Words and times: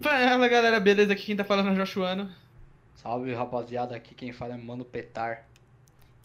Fala 0.00 0.48
galera, 0.48 0.80
beleza? 0.80 1.12
Aqui 1.12 1.26
quem 1.26 1.36
tá 1.36 1.44
falando 1.44 1.68
é 1.68 1.72
o 1.72 1.76
Joshuano. 1.76 2.30
Salve 2.94 3.34
rapaziada, 3.34 3.94
aqui 3.94 4.14
quem 4.14 4.32
fala 4.32 4.54
é 4.54 4.56
Mano 4.56 4.82
Petar. 4.82 5.46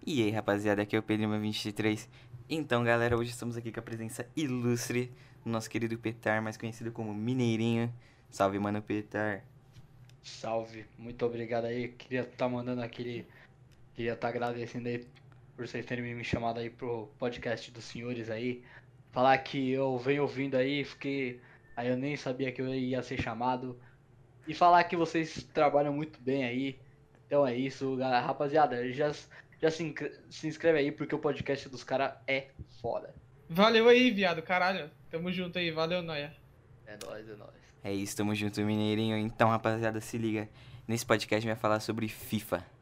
E 0.05 0.24
aí 0.24 0.32
rapaziada, 0.32 0.82
aqui 0.82 0.96
é 0.96 1.00
o 1.00 1.04
Pedro23. 1.04 2.08
Então 2.50 2.86
galera, 2.86 3.18
hoje 3.18 3.32
estamos 3.32 3.58
aqui 3.58 3.74
com 3.74 3.80
a 3.82 3.84
presença 3.84 4.26
ilustre 4.34 5.12
do 5.44 5.52
nosso 5.52 5.70
querido 5.70 5.98
Petar, 5.98 6.42
mais 6.42 6.56
conhecido 6.56 6.90
como 6.90 7.14
Mineirinho. 7.14 7.94
Salve 8.30 8.58
mano 8.60 8.82
Petar. 8.82 9.44
Salve, 10.23 10.86
muito 10.98 11.26
obrigado 11.26 11.66
aí. 11.66 11.89
Queria 11.89 12.21
estar 12.21 12.46
tá 12.46 12.50
mandando 12.50 12.82
aquele. 12.82 13.28
Queria 13.94 14.14
estar 14.14 14.30
tá 14.32 14.34
agradecendo 14.34 14.88
aí 14.88 15.05
por 15.54 15.68
vocês 15.68 15.86
terem 15.86 16.16
me 16.16 16.23
chamado 16.23 16.62
aí 16.62 16.70
pro 16.70 17.10
podcast 17.20 17.70
dos 17.71 17.84
senhores 17.84 18.30
aí. 18.30 18.64
Falar 19.12 19.38
que 19.39 19.71
eu 19.71 19.98
venho 19.98 20.21
ouvindo 20.21 20.55
aí, 20.55 20.86
fiquei. 20.86 21.42
Aí 21.76 21.89
eu 21.89 21.98
nem 21.98 22.16
sabia 22.16 22.52
que 22.52 22.62
eu 22.62 22.73
ia 22.73 23.02
ser 23.04 23.21
chamado. 23.21 23.80
E 24.48 24.54
falar 24.54 24.84
que 24.84 24.96
vocês 24.96 25.44
trabalham 25.54 25.94
muito 25.94 26.22
bem 26.22 26.45
aí. 26.45 26.80
Então 27.26 27.45
é 27.45 27.55
isso, 27.55 27.98
rapaziada. 27.98 28.91
Já, 28.94 29.12
já 29.62 29.72
se, 29.72 29.94
se 30.30 30.48
inscreve 30.48 30.80
aí 30.80 30.91
porque 30.91 31.16
o 31.16 31.20
podcast 31.20 31.68
dos 31.70 31.84
caras 31.84 32.13
é 32.27 32.49
foda. 32.82 33.13
Valeu 33.49 33.90
aí, 33.90 34.12
viado, 34.12 34.41
caralho. 34.41 34.90
Tamo 35.09 35.32
junto 35.32 35.59
aí, 35.59 35.72
valeu, 35.72 36.02
Noia. 36.02 36.35
É 36.85 36.98
nóis, 37.05 37.27
é 37.27 37.35
nóis. 37.35 37.66
É 37.84 37.94
isso, 37.94 38.18
tamo 38.18 38.34
junto, 38.34 38.62
Mineirinho. 38.62 39.18
Então, 39.18 39.49
rapaziada, 39.49 40.02
se 40.02 40.18
liga. 40.18 40.49
Nesse 40.88 41.05
podcast 41.05 41.35
a 41.35 41.40
gente 41.40 41.54
vai 41.54 41.62
falar 41.62 41.80
sobre 41.80 42.07
FIFA. 42.07 42.74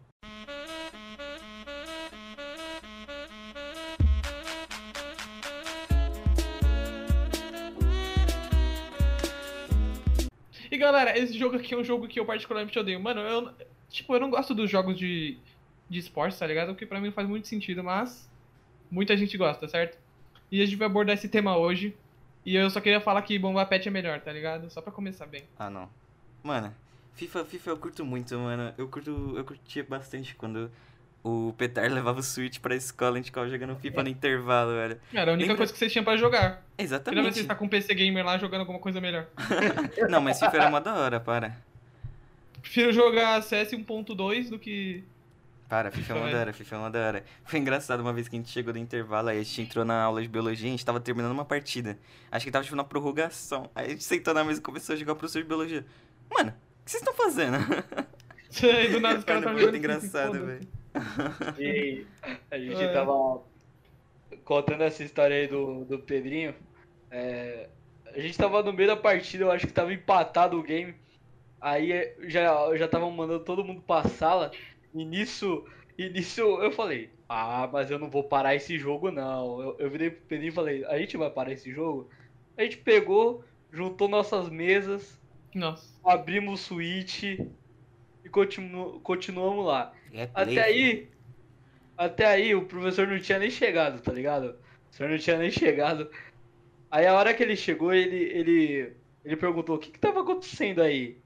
Esse 11.17 11.37
jogo 11.37 11.55
aqui 11.55 11.73
é 11.73 11.77
um 11.77 11.83
jogo 11.83 12.07
que 12.07 12.19
eu 12.19 12.25
particularmente 12.25 12.77
odeio. 12.77 12.99
Mano, 12.99 13.21
eu. 13.21 13.51
Tipo, 13.89 14.15
eu 14.15 14.19
não 14.19 14.29
gosto 14.29 14.55
dos 14.55 14.69
jogos 14.69 14.97
de, 14.97 15.37
de 15.89 15.99
esporte, 15.99 16.37
tá 16.37 16.47
ligado? 16.47 16.71
O 16.71 16.75
que 16.75 16.85
pra 16.85 16.99
mim 16.99 17.11
faz 17.11 17.27
muito 17.27 17.47
sentido, 17.47 17.83
mas. 17.83 18.29
Muita 18.89 19.17
gente 19.17 19.37
gosta, 19.37 19.67
certo? 19.67 19.97
E 20.51 20.61
a 20.61 20.65
gente 20.65 20.77
vai 20.77 20.87
abordar 20.87 21.15
esse 21.15 21.27
tema 21.27 21.57
hoje. 21.57 21.95
E 22.45 22.55
eu 22.55 22.69
só 22.69 22.81
queria 22.81 22.99
falar 22.99 23.21
que 23.21 23.39
Bomba 23.39 23.65
Pet 23.65 23.87
é 23.87 23.91
melhor, 23.91 24.19
tá 24.19 24.31
ligado? 24.31 24.69
Só 24.69 24.81
pra 24.81 24.91
começar 24.91 25.25
bem. 25.25 25.43
Ah, 25.57 25.69
não. 25.69 25.89
Mano, 26.43 26.75
FIFA, 27.13 27.45
FIFA 27.45 27.69
eu 27.71 27.77
curto 27.77 28.05
muito, 28.05 28.37
mano. 28.37 28.73
Eu 28.77 28.87
curto, 28.87 29.33
eu 29.35 29.43
curtia 29.45 29.83
bastante 29.83 30.35
quando 30.35 30.69
o 31.23 31.53
Petar 31.57 31.91
levava 31.91 32.19
o 32.19 32.23
Switch 32.23 32.59
pra 32.59 32.75
escola, 32.75 33.13
a 33.13 33.17
gente 33.17 33.27
ficava 33.27 33.49
jogando 33.49 33.75
FIFA 33.77 34.03
no 34.03 34.09
intervalo, 34.09 34.73
velho. 34.73 34.99
Era 35.13 35.31
a 35.31 35.33
única 35.33 35.47
Lembra? 35.47 35.57
coisa 35.57 35.71
que 35.71 35.79
vocês 35.79 35.91
tinham 35.91 36.03
pra 36.03 36.17
jogar. 36.17 36.63
Exatamente. 36.77 37.09
Finalmente 37.17 37.39
você 37.39 37.47
tá 37.47 37.55
com 37.55 37.65
um 37.65 37.69
PC 37.69 37.95
Gamer 37.95 38.25
lá 38.25 38.37
jogando 38.37 38.61
alguma 38.61 38.79
coisa 38.79 38.99
melhor. 38.99 39.27
não, 40.09 40.19
mas 40.19 40.39
FIFA 40.39 40.57
era 40.57 40.69
mó 40.69 40.79
da 40.79 40.93
hora, 40.95 41.19
para. 41.19 41.55
Prefiro 42.61 42.91
jogar 42.91 43.41
CS 43.41 43.71
1.2 43.71 44.49
do 44.49 44.59
que 44.59 45.03
para, 45.73 45.89
FIFA 45.89 46.13
é 46.13 46.15
uma 46.15 46.29
da 46.29 46.37
hora, 46.37 46.53
FIFA 46.53 46.75
é 46.75 46.77
uma 46.77 46.91
da 46.91 46.99
hora. 46.99 47.23
Foi 47.45 47.59
engraçado 47.59 47.99
uma 48.01 48.13
vez 48.13 48.27
que 48.27 48.35
a 48.35 48.39
gente 48.39 48.51
chegou 48.51 48.71
do 48.71 48.77
intervalo, 48.77 49.29
aí 49.29 49.39
a 49.39 49.43
gente 49.43 49.61
entrou 49.63 49.83
na 49.83 50.03
aula 50.03 50.21
de 50.21 50.27
biologia, 50.27 50.67
a 50.67 50.71
gente 50.71 50.85
tava 50.85 50.99
terminando 50.99 51.31
uma 51.31 51.45
partida. 51.45 51.97
Acho 52.31 52.45
que 52.45 52.51
tava 52.51 52.63
tipo 52.63 52.75
na 52.75 52.83
prorrogação. 52.83 53.71
Aí 53.73 53.87
a 53.87 53.89
gente 53.89 54.03
sentou 54.03 54.35
na 54.35 54.43
mesa 54.43 54.59
e 54.59 54.61
começou 54.61 54.93
a 54.93 54.95
jogar 54.95 55.13
o 55.13 55.15
professor 55.15 55.41
de 55.41 55.47
biologia. 55.47 55.83
Mano, 56.29 56.51
o 56.51 56.85
que 56.85 56.91
vocês 56.91 57.01
estão 57.01 57.15
fazendo? 57.15 57.57
Sei, 58.51 58.89
do 58.89 58.99
nada 58.99 59.17
os 59.17 59.25
caras 59.25 59.41
estavam 59.41 59.59
muito 59.59 59.75
engraçado, 59.75 60.45
velho. 60.45 60.67
E 61.59 62.05
a 62.51 62.57
gente 62.57 62.81
é. 62.81 62.93
tava 62.93 63.41
contando 64.43 64.83
essa 64.83 65.03
história 65.03 65.35
aí 65.35 65.47
do, 65.47 65.85
do 65.85 65.99
Pedrinho. 65.99 66.53
É, 67.09 67.69
a 68.05 68.19
gente 68.19 68.37
tava 68.37 68.61
no 68.61 68.73
meio 68.73 68.89
da 68.89 68.95
partida, 68.95 69.43
eu 69.43 69.51
acho 69.51 69.67
que 69.67 69.73
tava 69.73 69.93
empatado 69.93 70.57
o 70.57 70.63
game. 70.63 70.95
Aí 71.59 72.13
já, 72.23 72.75
já 72.75 72.87
tava 72.87 73.09
mandando 73.09 73.43
todo 73.43 73.63
mundo 73.63 73.81
pra 73.81 74.03
sala. 74.03 74.51
E 74.93 75.03
nisso, 75.03 75.65
e 75.97 76.09
nisso 76.09 76.41
eu 76.41 76.71
falei, 76.71 77.09
ah, 77.27 77.67
mas 77.71 77.89
eu 77.89 77.97
não 77.97 78.09
vou 78.09 78.23
parar 78.23 78.55
esse 78.55 78.77
jogo 78.77 79.09
não. 79.09 79.61
Eu, 79.61 79.75
eu 79.79 79.89
virei 79.89 80.11
pro 80.11 80.25
Pedrinho 80.27 80.51
e 80.51 80.55
falei, 80.55 80.85
a 80.85 80.97
gente 80.97 81.17
vai 81.17 81.29
parar 81.29 81.51
esse 81.51 81.71
jogo? 81.71 82.09
A 82.57 82.63
gente 82.63 82.77
pegou, 82.77 83.43
juntou 83.71 84.07
nossas 84.07 84.49
mesas, 84.49 85.19
Nossa. 85.55 85.91
abrimos 86.03 86.61
o 86.61 86.63
Switch 86.63 87.39
continu, 88.33 88.99
continuamos 89.01 89.65
lá. 89.65 89.93
É 90.11 90.27
até 90.33 90.63
aí, 90.63 91.07
até 91.97 92.25
aí 92.25 92.55
o 92.55 92.65
professor 92.65 93.07
não 93.07 93.19
tinha 93.19 93.39
nem 93.39 93.49
chegado, 93.49 94.01
tá 94.01 94.11
ligado? 94.11 94.49
O 94.49 94.55
professor 94.89 95.09
não 95.09 95.17
tinha 95.17 95.37
nem 95.37 95.51
chegado. 95.51 96.09
Aí 96.91 97.05
a 97.05 97.13
hora 97.13 97.33
que 97.33 97.43
ele 97.43 97.55
chegou, 97.55 97.93
ele, 97.93 98.15
ele, 98.15 98.93
ele 99.23 99.37
perguntou, 99.37 99.77
o 99.77 99.79
que 99.79 99.91
que 99.91 99.99
tava 99.99 100.21
acontecendo 100.21 100.81
aí? 100.81 101.17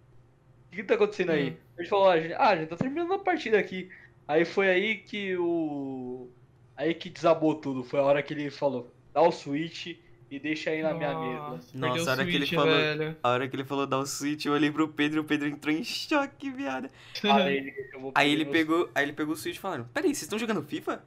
O 0.68 0.72
que 0.72 0.78
que 0.78 0.84
tá 0.84 0.96
acontecendo 0.96 1.32
hum. 1.32 1.36
aí? 1.36 1.58
A 1.78 1.82
gente 1.82 1.90
falou, 1.90 2.10
ah, 2.10 2.50
a 2.50 2.56
gente 2.56 2.70
tá 2.70 2.76
terminando 2.76 3.14
a 3.14 3.20
partida 3.20 3.58
aqui. 3.58 3.90
Aí 4.28 4.44
foi 4.44 4.70
aí 4.70 4.98
que 4.98 5.36
o. 5.38 6.30
Aí 6.76 6.94
que 6.94 7.10
desabou 7.10 7.56
tudo. 7.56 7.84
Foi 7.84 8.00
a 8.00 8.04
hora 8.04 8.22
que 8.22 8.34
ele 8.34 8.52
falou, 8.52 8.92
dá 9.14 9.22
o 9.22 9.32
switch 9.32 9.96
e 10.30 10.40
deixa 10.40 10.70
aí 10.72 10.82
na 10.82 10.94
minha 10.94 11.18
mesa. 11.18 11.60
Nossa, 11.74 12.10
a 12.10 12.14
hora 12.14 12.24
switch, 12.24 12.30
que 12.30 12.36
ele 12.36 12.46
falou. 12.48 12.76
velho. 12.76 13.18
A 13.24 13.30
hora 13.30 13.48
que 13.48 13.56
ele 13.56 13.64
falou 13.64 13.88
dar 13.88 14.00
o 14.00 14.06
switch, 14.06 14.46
eu 14.46 14.54
olhei 14.54 14.72
pro 14.72 14.88
Pedro 14.88 15.18
e 15.18 15.22
o 15.22 15.24
Pedro 15.24 15.48
entrou 15.48 15.74
em 15.74 15.84
choque, 15.84 16.50
viado. 16.50 16.90
Aí 17.24 17.58
ele, 17.58 17.74
Aí 18.14 18.32
ele 18.32 18.46
pegou, 18.46 18.90
aí 18.94 19.04
ele 19.06 19.14
pegou 19.14 19.34
o 19.34 19.38
switch 19.38 19.58
falando, 19.58 19.86
peraí, 19.94 20.10
vocês 20.10 20.24
estão 20.24 20.38
jogando 20.38 20.62
FIFA? 20.64 21.04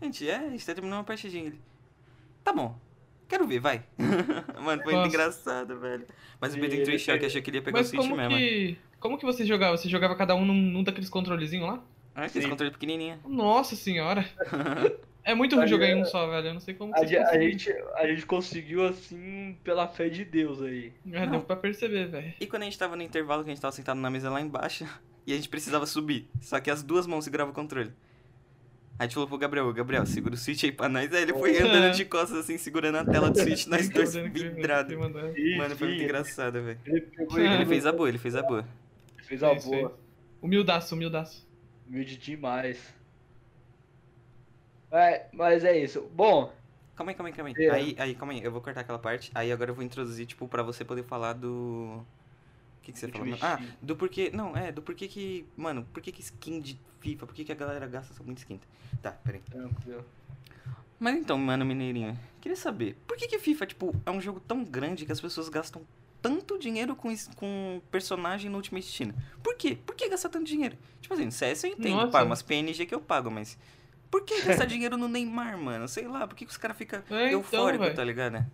Gente, 0.00 0.28
é, 0.28 0.36
a 0.36 0.50
gente 0.50 0.64
tá 0.66 0.74
terminando 0.74 0.98
uma 0.98 1.04
partidinha. 1.04 1.46
Ele. 1.46 1.60
Tá 2.42 2.52
bom. 2.52 2.76
Quero 3.28 3.46
ver, 3.46 3.60
vai. 3.60 3.82
Mano, 4.60 4.82
foi 4.82 4.94
muito 4.94 5.08
engraçado, 5.08 5.78
velho. 5.78 6.04
Mas 6.40 6.54
o 6.54 6.58
Pedro 6.60 6.80
entrou 6.80 6.94
em 6.94 6.98
choque, 6.98 7.24
achou 7.24 7.40
que 7.40 7.50
ele 7.50 7.58
ia 7.58 7.62
pegar 7.62 7.78
Mas 7.78 7.86
o 7.86 7.90
switch 7.90 8.02
como 8.02 8.16
mesmo. 8.16 8.36
que. 8.36 8.76
Como 8.98 9.18
que 9.18 9.24
você 9.24 9.44
jogava? 9.46 9.76
Você 9.76 9.88
jogava 9.88 10.14
cada 10.16 10.34
um 10.34 10.44
num, 10.44 10.54
num 10.54 10.82
daqueles 10.82 11.08
controlezinhos 11.08 11.66
lá? 11.66 11.82
Ah, 12.14 12.24
aquele 12.24 12.44
Sim. 12.44 12.50
controle 12.50 12.72
pequenininho. 12.72 13.18
Nossa 13.26 13.74
senhora. 13.74 14.28
É 15.24 15.34
muito 15.34 15.54
ruim 15.56 15.68
jogar 15.68 15.86
em 15.86 15.94
um 15.94 15.98
gente- 15.98 16.10
só, 16.10 16.28
velho. 16.28 16.48
Eu 16.48 16.54
não 16.54 16.60
sei 16.60 16.74
como 16.74 16.92
A, 16.94 16.98
a 16.98 17.04
gente, 17.04 17.70
a 17.94 18.06
gente 18.08 18.26
conseguiu 18.26 18.84
assim 18.86 19.56
pela 19.62 19.86
fé 19.86 20.08
de 20.08 20.24
Deus 20.24 20.60
aí. 20.60 20.92
É, 21.12 21.26
deu 21.26 21.40
pra 21.40 21.54
perceber, 21.56 22.06
velho. 22.08 22.34
E 22.40 22.46
quando 22.46 22.62
a 22.62 22.64
gente 22.64 22.78
tava 22.78 22.96
no 22.96 23.02
intervalo, 23.02 23.44
que 23.44 23.50
a 23.50 23.52
gente 23.54 23.62
tava 23.62 23.72
sentado 23.72 24.00
na 24.00 24.10
mesa 24.10 24.28
lá 24.30 24.40
embaixo, 24.40 24.84
e 25.26 25.32
a 25.32 25.36
gente 25.36 25.48
precisava 25.48 25.86
subir. 25.86 26.28
Só 26.40 26.58
que 26.60 26.70
as 26.70 26.82
duas 26.82 27.06
mãos 27.06 27.22
seguravam 27.24 27.52
o 27.52 27.54
controle. 27.54 27.92
Aí 28.98 29.04
a 29.04 29.04
gente 29.04 29.14
falou 29.14 29.28
pro 29.28 29.38
Gabriel, 29.38 29.72
Gabriel, 29.72 30.04
segura 30.06 30.34
o 30.34 30.36
switch 30.36 30.64
aí 30.64 30.72
pra 30.72 30.88
nós. 30.88 31.12
Aí 31.14 31.22
ele 31.22 31.32
foi 31.32 31.56
andando 31.58 31.94
de 31.94 32.04
costas 32.04 32.38
assim, 32.38 32.58
segurando 32.58 32.98
a 32.98 33.04
tela 33.04 33.30
do 33.30 33.38
switch, 33.40 33.66
nós 33.66 33.88
dois 33.88 34.14
ele- 34.14 34.28
vidrados. 34.28 34.92
ele 34.92 35.56
Mano, 35.56 35.76
foi 35.76 35.88
muito 35.88 36.02
engraçado, 36.02 36.62
velho. 36.62 36.78
Ele 36.84 37.06
Ele 37.38 37.66
fez 37.66 37.86
a 37.86 37.92
boa, 37.92 38.08
ele 38.08 38.18
fez 38.18 38.34
a 38.36 38.42
boa. 38.42 38.64
fez 39.24 39.42
a 39.42 39.54
boa. 39.54 39.96
Humildaço, 40.42 40.94
humildaço. 40.94 41.46
Humilde 41.88 42.16
demais. 42.16 42.78
É, 44.92 45.26
mas 45.32 45.64
é 45.64 45.76
isso. 45.76 46.02
Bom, 46.14 46.52
Calma 46.94 47.10
aí, 47.10 47.16
calma 47.16 47.28
aí, 47.28 47.34
calma 47.34 47.50
aí. 47.56 47.64
É. 47.66 47.70
Aí, 47.70 47.96
aí, 47.98 48.14
calma 48.14 48.32
aí, 48.32 48.44
eu 48.44 48.52
vou 48.52 48.60
cortar 48.60 48.80
aquela 48.82 48.98
parte. 48.98 49.30
Aí 49.34 49.50
agora 49.50 49.70
eu 49.70 49.74
vou 49.74 49.82
introduzir, 49.82 50.26
tipo, 50.26 50.46
pra 50.46 50.62
você 50.62 50.84
poder 50.84 51.02
falar 51.02 51.32
do. 51.32 52.04
O 52.78 52.82
que, 52.82 52.92
que 52.92 52.98
você 52.98 53.08
falou? 53.08 53.26
Ultimate 53.28 53.44
Ah, 53.44 53.74
do 53.80 53.96
porquê. 53.96 54.30
Não, 54.32 54.56
é, 54.56 54.70
do 54.70 54.82
porquê 54.82 55.08
que. 55.08 55.46
Mano, 55.56 55.86
por 55.92 56.02
que 56.02 56.12
que 56.12 56.20
skin 56.20 56.60
de 56.60 56.78
FIFA? 57.00 57.26
Por 57.26 57.34
que, 57.34 57.44
que 57.44 57.52
a 57.52 57.54
galera 57.54 57.86
gasta 57.86 58.12
só 58.12 58.22
muito 58.22 58.38
skin? 58.38 58.60
Tá, 59.00 59.12
peraí. 59.12 59.40
tranquilo. 59.40 60.04
Mas 60.98 61.16
então, 61.16 61.36
mano, 61.38 61.64
Mineirinho, 61.64 62.16
queria 62.40 62.54
saber, 62.54 62.96
por 63.08 63.16
que 63.16 63.26
que 63.26 63.36
FIFA, 63.36 63.66
tipo, 63.66 63.96
é 64.06 64.10
um 64.12 64.20
jogo 64.20 64.38
tão 64.38 64.62
grande 64.62 65.04
que 65.04 65.10
as 65.10 65.20
pessoas 65.20 65.48
gastam 65.48 65.82
tanto 66.20 66.56
dinheiro 66.56 66.94
com, 66.94 67.12
com 67.34 67.82
personagem 67.90 68.48
no 68.48 68.58
Ultimate 68.58 68.96
Team? 68.96 69.12
Por 69.42 69.56
quê? 69.56 69.76
Por 69.84 69.96
que 69.96 70.08
gastar 70.08 70.28
tanto 70.28 70.44
dinheiro? 70.46 70.76
Tipo 71.00 71.14
assim, 71.14 71.24
no 71.24 71.32
CS 71.32 71.64
eu 71.64 71.70
entendo, 71.70 71.96
Nossa. 71.96 72.12
pá, 72.12 72.22
umas 72.22 72.42
PNG 72.42 72.86
que 72.86 72.94
eu 72.94 73.00
pago, 73.00 73.30
mas... 73.32 73.58
Por 74.12 74.24
que 74.24 74.42
gastar 74.42 74.66
dinheiro 74.66 74.96
no 74.96 75.08
Neymar, 75.08 75.58
mano? 75.58 75.88
Sei 75.88 76.06
lá, 76.06 76.28
por 76.28 76.36
que, 76.36 76.44
que 76.44 76.52
os 76.52 76.56
caras 76.58 76.76
ficam 76.76 77.00
É, 77.10 77.32
então, 77.32 77.32
eufóricos, 77.32 77.86
velho. 77.86 77.96
tá 77.96 78.04
ligado? 78.04 78.46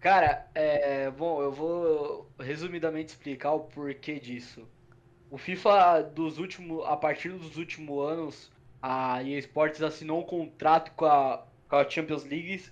Cara, 0.00 0.48
é. 0.54 1.10
Bom, 1.10 1.42
eu 1.42 1.52
vou 1.52 2.30
resumidamente 2.38 3.10
explicar 3.12 3.52
o 3.52 3.60
porquê 3.60 4.20
disso. 4.20 4.68
O 5.30 5.36
FIFA 5.36 6.02
dos 6.02 6.38
últimos. 6.38 6.86
A 6.86 6.96
partir 6.96 7.30
dos 7.30 7.56
últimos 7.56 8.08
anos, 8.10 8.52
a 8.80 9.22
EA 9.22 9.38
Sports 9.40 9.82
assinou 9.82 10.20
um 10.20 10.24
contrato 10.24 10.92
com 10.92 11.06
a, 11.06 11.44
com 11.68 11.76
a 11.76 11.88
Champions 11.90 12.24
League. 12.24 12.64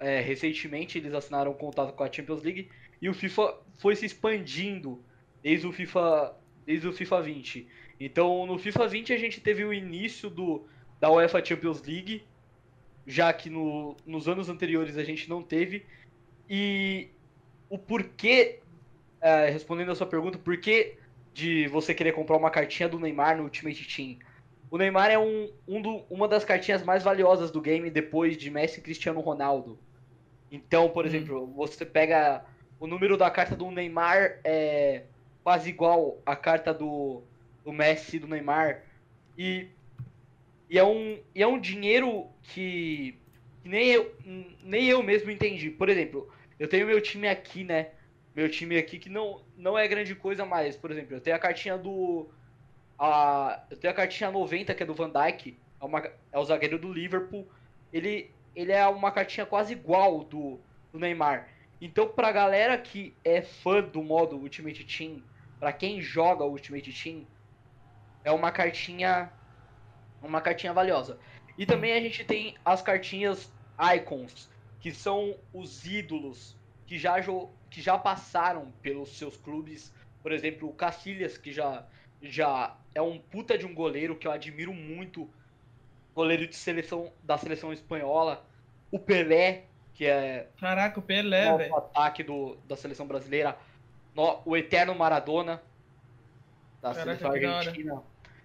É, 0.00 0.20
recentemente 0.20 0.98
eles 0.98 1.14
assinaram 1.14 1.52
um 1.52 1.54
contrato 1.54 1.92
com 1.94 2.02
a 2.02 2.10
Champions 2.12 2.42
League 2.42 2.70
e 3.02 3.08
o 3.08 3.14
FIFA 3.14 3.54
foi 3.78 3.94
se 3.94 4.06
expandindo 4.06 5.04
desde 5.42 5.66
o 5.66 5.72
FIFA, 5.72 6.34
desde 6.66 6.88
o 6.88 6.92
FIFA 6.92 7.22
20. 7.22 7.68
Então 8.00 8.46
no 8.46 8.58
FIFA 8.58 8.88
20 8.88 9.12
a 9.12 9.18
gente 9.18 9.40
teve 9.42 9.62
o 9.64 9.74
início 9.74 10.30
do, 10.30 10.66
da 11.00 11.10
UEFA 11.10 11.44
Champions 11.44 11.82
League, 11.82 12.22
já 13.06 13.32
que 13.32 13.48
no, 13.48 13.96
nos 14.04 14.28
anos 14.28 14.48
anteriores 14.48 14.96
a 14.96 15.04
gente 15.04 15.28
não 15.28 15.42
teve. 15.42 15.86
E 16.48 17.08
o 17.68 17.78
porquê, 17.78 18.60
é, 19.20 19.48
respondendo 19.48 19.92
a 19.92 19.94
sua 19.94 20.06
pergunta, 20.06 20.36
o 20.38 20.40
porquê 20.40 20.98
de 21.32 21.66
você 21.68 21.94
querer 21.94 22.12
comprar 22.12 22.36
uma 22.36 22.50
cartinha 22.50 22.88
do 22.88 22.98
Neymar 22.98 23.36
no 23.36 23.44
Ultimate 23.44 23.84
Team? 23.86 24.18
O 24.70 24.78
Neymar 24.78 25.10
é 25.10 25.18
um, 25.18 25.50
um 25.66 25.80
do- 25.80 26.04
uma 26.10 26.28
das 26.28 26.44
cartinhas 26.44 26.82
mais 26.82 27.02
valiosas 27.02 27.50
do 27.50 27.60
game 27.60 27.90
depois 27.90 28.36
de 28.36 28.50
Messi 28.50 28.78
e 28.80 28.82
Cristiano 28.82 29.20
Ronaldo. 29.20 29.78
Então, 30.50 30.90
por 30.90 31.04
Hum. 31.04 31.08
exemplo, 31.08 31.46
você 31.54 31.84
pega 31.86 32.44
o 32.78 32.86
número 32.86 33.16
da 33.16 33.30
carta 33.30 33.56
do 33.56 33.70
Neymar 33.70 34.40
é 34.44 35.04
quase 35.42 35.70
igual 35.70 36.20
a 36.24 36.36
carta 36.36 36.72
do, 36.72 37.22
do 37.64 37.72
Messi 37.72 38.16
e 38.16 38.18
do 38.20 38.26
Neymar. 38.28 38.82
E, 39.36 39.68
e, 40.70 40.78
é 40.78 40.84
um, 40.84 41.20
e 41.34 41.42
é 41.42 41.46
um 41.46 41.58
dinheiro 41.58 42.28
que, 42.44 43.18
nem, 43.64 43.90
eu, 43.90 44.14
nem 44.62 44.86
eu 44.86 45.02
mesmo 45.02 45.28
entendi. 45.28 45.68
Por 45.68 45.88
exemplo, 45.88 46.32
eu 46.60 46.68
tenho 46.68 46.86
meu 46.86 47.00
time 47.00 47.26
aqui, 47.28 47.64
né? 47.64 47.88
Meu 48.36 48.48
time 48.48 48.78
aqui 48.78 48.96
que 48.96 49.08
não, 49.08 49.42
não 49.56 49.76
é 49.76 49.88
grande 49.88 50.14
coisa 50.14 50.46
mais. 50.46 50.76
Por 50.76 50.92
exemplo, 50.92 51.16
eu 51.16 51.20
tenho 51.20 51.34
a 51.34 51.40
cartinha 51.40 51.76
do. 51.76 52.28
A, 52.96 53.64
eu 53.68 53.76
tenho 53.76 53.92
a 53.92 53.96
cartinha 53.96 54.30
90, 54.30 54.72
que 54.72 54.82
é 54.82 54.86
do 54.86 54.94
Van 54.94 55.10
Dyke. 55.10 55.58
É, 55.82 56.12
é 56.32 56.38
o 56.38 56.44
zagueiro 56.44 56.78
do 56.78 56.92
Liverpool. 56.92 57.48
Ele, 57.92 58.30
ele 58.54 58.70
é 58.70 58.86
uma 58.86 59.10
cartinha 59.10 59.44
quase 59.44 59.72
igual 59.72 60.22
do, 60.22 60.60
do 60.92 61.00
Neymar. 61.00 61.48
Então, 61.80 62.06
pra 62.06 62.30
galera 62.30 62.78
que 62.78 63.12
é 63.24 63.42
fã 63.42 63.82
do 63.82 64.02
modo 64.02 64.36
Ultimate 64.36 64.84
Team, 64.84 65.20
pra 65.58 65.72
quem 65.72 66.00
joga 66.00 66.44
Ultimate 66.44 66.92
Team, 66.92 67.26
é 68.22 68.30
uma 68.30 68.52
cartinha 68.52 69.32
uma 70.22 70.40
cartinha 70.40 70.72
valiosa. 70.72 71.18
E 71.56 71.66
também 71.66 71.92
a 71.92 72.00
gente 72.00 72.24
tem 72.24 72.56
as 72.64 72.82
cartinhas 72.82 73.52
Icons, 73.96 74.48
que 74.80 74.92
são 74.92 75.36
os 75.52 75.84
ídolos 75.84 76.56
que 76.86 76.98
já, 76.98 77.16
que 77.70 77.80
já 77.80 77.98
passaram 77.98 78.72
pelos 78.82 79.16
seus 79.16 79.36
clubes. 79.36 79.92
Por 80.22 80.32
exemplo, 80.32 80.68
o 80.68 80.72
Cacilhas, 80.72 81.38
que 81.38 81.52
já, 81.52 81.84
já 82.22 82.76
é 82.94 83.00
um 83.00 83.18
puta 83.18 83.56
de 83.56 83.64
um 83.64 83.74
goleiro 83.74 84.16
que 84.16 84.26
eu 84.26 84.32
admiro 84.32 84.72
muito, 84.72 85.28
goleiro 86.14 86.46
de 86.46 86.56
seleção 86.56 87.12
da 87.22 87.38
seleção 87.38 87.72
espanhola. 87.72 88.44
O 88.90 88.98
Pelé, 88.98 89.64
que 89.94 90.06
é 90.06 90.48
Caraca, 90.58 90.98
o 90.98 91.02
Pelé, 91.02 91.56
velho. 91.56 91.76
ataque 91.76 92.22
do, 92.22 92.56
da 92.66 92.76
seleção 92.76 93.06
brasileira. 93.06 93.56
No, 94.14 94.40
o 94.44 94.56
eterno 94.56 94.94
Maradona 94.94 95.62
da 96.82 96.94
Caraca, 96.94 97.18
seleção 97.18 97.30
argentina. 97.30 98.02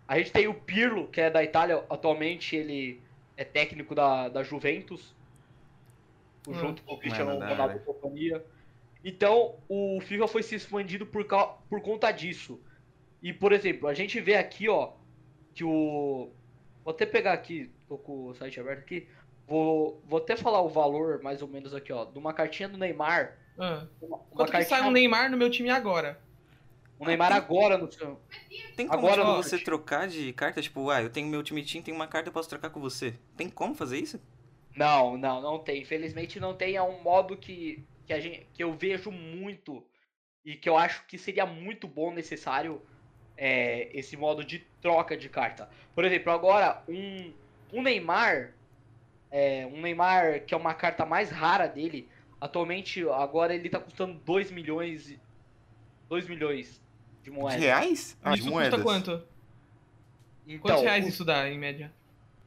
A 0.07 0.17
gente 0.17 0.31
tem 0.31 0.47
o 0.47 0.53
Pirlo, 0.53 1.07
que 1.07 1.19
é 1.19 1.29
da 1.29 1.43
Itália, 1.43 1.83
atualmente 1.89 2.55
ele 2.55 3.01
é 3.35 3.43
técnico 3.43 3.95
da, 3.95 4.29
da 4.29 4.43
Juventus. 4.43 5.13
Hum, 6.47 6.53
junto 6.53 6.83
com 6.83 6.93
o 6.93 6.99
Cristiano 6.99 7.31
Ronaldo 7.31 7.77
e 7.77 7.79
companhia. 7.79 8.45
Então, 9.03 9.55
o 9.67 9.99
FIFA 10.01 10.27
foi 10.27 10.43
se 10.43 10.55
expandindo 10.55 11.05
por, 11.05 11.25
por 11.69 11.81
conta 11.81 12.11
disso. 12.11 12.59
E, 13.21 13.33
por 13.33 13.51
exemplo, 13.51 13.87
a 13.87 13.93
gente 13.93 14.19
vê 14.19 14.35
aqui, 14.35 14.69
ó, 14.69 14.93
que 15.53 15.63
o... 15.63 16.29
Vou 16.83 16.91
até 16.91 17.05
pegar 17.05 17.33
aqui, 17.33 17.71
tô 17.87 17.97
com 17.97 18.27
o 18.27 18.35
site 18.35 18.59
aberto 18.59 18.79
aqui. 18.79 19.07
Vou, 19.47 20.01
vou 20.05 20.19
até 20.19 20.35
falar 20.35 20.61
o 20.61 20.69
valor, 20.69 21.21
mais 21.21 21.41
ou 21.41 21.47
menos 21.47 21.73
aqui, 21.73 21.91
ó, 21.91 22.05
de 22.05 22.17
uma 22.17 22.33
cartinha 22.33 22.69
do 22.69 22.77
Neymar. 22.77 23.37
Ah. 23.57 23.85
Uma, 24.01 24.17
uma 24.17 24.25
Quanto 24.29 24.51
cartinha... 24.51 24.63
que 24.63 24.69
sai 24.69 24.87
um 24.87 24.91
Neymar 24.91 25.31
no 25.31 25.37
meu 25.37 25.49
time 25.49 25.69
agora? 25.69 26.19
O 26.97 27.05
Neymar 27.05 27.33
agora 27.33 27.77
no 27.77 27.91
seu. 27.91 28.19
Tem 28.75 28.87
como 28.87 28.99
agora 28.99 29.21
tipo, 29.21 29.35
você 29.35 29.59
trocar 29.59 30.07
de 30.07 30.31
carta? 30.33 30.61
Tipo, 30.61 30.89
ah, 30.89 31.01
eu 31.01 31.09
tenho 31.09 31.27
meu 31.27 31.43
time 31.43 31.63
team, 31.63 31.83
tem 31.83 31.93
uma 31.93 32.07
carta, 32.07 32.29
eu 32.29 32.33
posso 32.33 32.49
trocar 32.49 32.69
com 32.69 32.79
você. 32.79 33.13
Tem 33.35 33.49
como 33.49 33.75
fazer 33.75 33.99
isso? 33.99 34.21
Não, 34.75 35.17
não, 35.17 35.41
não 35.41 35.59
tem. 35.59 35.81
Infelizmente 35.81 36.39
não 36.39 36.55
tem. 36.55 36.75
É 36.75 36.81
um 36.81 37.01
modo 37.01 37.35
que, 37.35 37.83
que, 38.05 38.13
a 38.13 38.19
gente, 38.19 38.47
que 38.53 38.63
eu 38.63 38.73
vejo 38.73 39.11
muito 39.11 39.85
e 40.45 40.55
que 40.55 40.69
eu 40.69 40.77
acho 40.77 41.05
que 41.07 41.17
seria 41.17 41.45
muito 41.45 41.87
bom, 41.87 42.13
necessário, 42.13 42.81
é, 43.35 43.89
esse 43.97 44.15
modo 44.15 44.43
de 44.43 44.59
troca 44.81 45.17
de 45.17 45.27
carta. 45.27 45.69
Por 45.93 46.05
exemplo, 46.05 46.31
agora, 46.31 46.83
um, 46.87 47.33
um 47.73 47.81
Neymar, 47.81 48.53
é, 49.31 49.65
um 49.65 49.81
Neymar 49.81 50.45
que 50.45 50.53
é 50.53 50.57
uma 50.57 50.73
carta 50.73 51.05
mais 51.05 51.31
rara 51.31 51.67
dele, 51.67 52.07
atualmente, 52.39 53.01
agora 53.09 53.55
ele 53.55 53.69
tá 53.69 53.79
custando 53.79 54.13
2 54.19 54.51
milhões 54.51 55.19
2 56.09 56.27
milhões 56.27 56.81
de 57.23 57.31
moedas. 57.31 57.59
De 57.59 57.65
reais? 57.65 58.17
Ah, 58.23 58.33
isso 58.33 58.43
de 58.43 58.49
moedas. 58.49 58.81
custa 58.81 58.83
quanto? 58.83 59.23
Então, 60.47 60.59
Quantos 60.59 60.83
reais 60.83 61.05
o... 61.05 61.09
isso 61.09 61.25
dá, 61.25 61.49
em 61.49 61.57
média? 61.57 61.91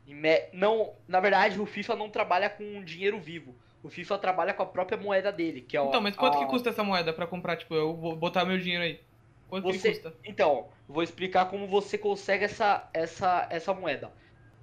Em 0.07 0.15
me... 0.15 0.49
Não, 0.53 0.93
na 1.07 1.21
verdade, 1.21 1.61
o 1.61 1.67
FIFA 1.67 1.97
não 1.97 2.09
trabalha 2.09 2.49
com 2.49 2.83
dinheiro 2.85 3.19
vivo. 3.19 3.55
O 3.83 3.89
FIFA 3.89 4.19
trabalha 4.19 4.55
com 4.55 4.63
a 4.63 4.67
própria 4.67 4.99
moeda 4.99 5.31
dele, 5.33 5.61
que 5.61 5.77
é 5.77 5.83
Então, 5.83 6.01
mas 6.01 6.17
quanto 6.17 6.37
a... 6.37 6.41
que 6.41 6.47
custa 6.47 6.71
essa 6.71 6.83
moeda 6.83 7.13
para 7.13 7.27
comprar? 7.27 7.57
Tipo, 7.57 7.75
eu 7.75 7.95
vou 7.95 8.17
botar 8.17 8.45
meu 8.45 8.59
dinheiro 8.59 8.85
aí. 8.85 9.01
Quanto 9.49 9.65
você... 9.65 9.93
que 9.93 10.01
custa? 10.01 10.15
Então, 10.25 10.69
vou 10.89 11.03
explicar 11.03 11.47
como 11.47 11.67
você 11.67 11.99
consegue 11.99 12.45
essa, 12.45 12.89
essa, 12.93 13.47
essa 13.51 13.75
moeda. 13.75 14.13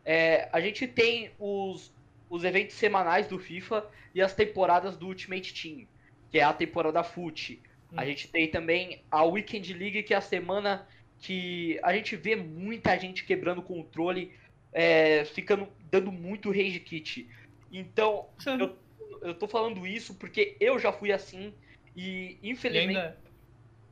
É, 0.03 0.47
a 0.53 0.61
gente 0.61 0.87
tem 0.87 1.31
os, 1.39 1.93
os 2.29 2.43
eventos 2.43 2.75
semanais 2.75 3.27
do 3.27 3.39
FIFA 3.39 3.85
e 4.13 4.21
as 4.21 4.33
temporadas 4.33 4.95
do 4.95 5.07
Ultimate 5.07 5.53
Team, 5.53 5.87
que 6.29 6.39
é 6.39 6.43
a 6.43 6.53
temporada 6.53 7.03
FUT. 7.03 7.61
A 7.95 8.01
hum. 8.01 8.05
gente 8.05 8.27
tem 8.27 8.49
também 8.49 9.03
a 9.11 9.23
Weekend 9.23 9.73
League, 9.73 10.03
que 10.03 10.13
é 10.13 10.17
a 10.17 10.21
semana 10.21 10.87
que 11.19 11.79
a 11.81 11.93
gente 11.93 12.15
vê 12.15 12.35
muita 12.35 12.97
gente 12.97 13.23
quebrando 13.23 13.59
o 13.59 13.63
controle, 13.63 14.33
é, 14.71 15.25
ficando 15.25 15.67
dando 15.89 16.11
muito 16.11 16.49
rage 16.49 16.79
kit. 16.79 17.27
Então, 17.71 18.27
eu, 18.45 18.77
eu 19.21 19.33
tô 19.33 19.47
falando 19.47 19.85
isso 19.87 20.15
porque 20.15 20.55
eu 20.59 20.77
já 20.77 20.91
fui 20.91 21.11
assim 21.11 21.53
e 21.95 22.37
infelizmente. 22.43 22.95
E, 22.95 22.99
ainda... 22.99 23.17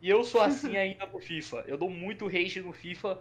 eu 0.01 0.23
sou 0.23 0.41
assim 0.41 0.75
ainda 0.77 1.05
no 1.05 1.19
FIFA. 1.19 1.63
Eu 1.67 1.77
dou 1.77 1.89
muito 1.89 2.27
rage 2.27 2.61
no 2.61 2.73
FIFA 2.73 3.19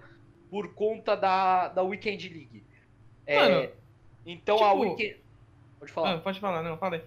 por 0.50 0.74
conta 0.74 1.16
da, 1.16 1.68
da 1.68 1.82
Weekend 1.82 2.28
League. 2.28 2.62
É, 3.24 3.36
Mano, 3.36 3.70
então 4.26 4.56
tipo... 4.56 4.68
a 4.68 4.72
Weekend. 4.74 5.16
Pode 5.78 5.92
falar. 5.92 6.14
Ah, 6.14 6.18
pode 6.18 6.40
falar, 6.40 6.62
não, 6.62 6.76
falei. 6.76 7.02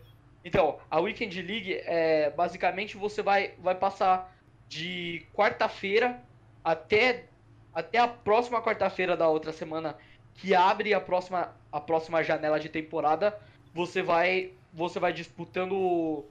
Então, 0.45 0.79
a 0.91 0.99
Weekend 0.99 1.41
League 1.41 1.73
é 1.73 2.29
basicamente 2.29 2.95
você 2.95 3.23
vai, 3.23 3.55
vai 3.57 3.73
passar 3.73 4.31
de 4.69 5.25
quarta-feira 5.33 6.21
até, 6.63 7.25
até 7.73 7.97
a 7.97 8.07
próxima 8.07 8.61
quarta-feira 8.61 9.17
da 9.17 9.27
outra 9.27 9.51
semana 9.51 9.97
que 10.35 10.53
abre 10.53 10.93
a 10.93 11.01
próxima, 11.01 11.55
a 11.71 11.81
próxima 11.81 12.23
janela 12.23 12.59
de 12.59 12.69
temporada. 12.69 13.35
Você 13.73 14.03
vai 14.03 14.53
você 14.71 14.99
vai 14.99 15.13
disputando 15.13 16.25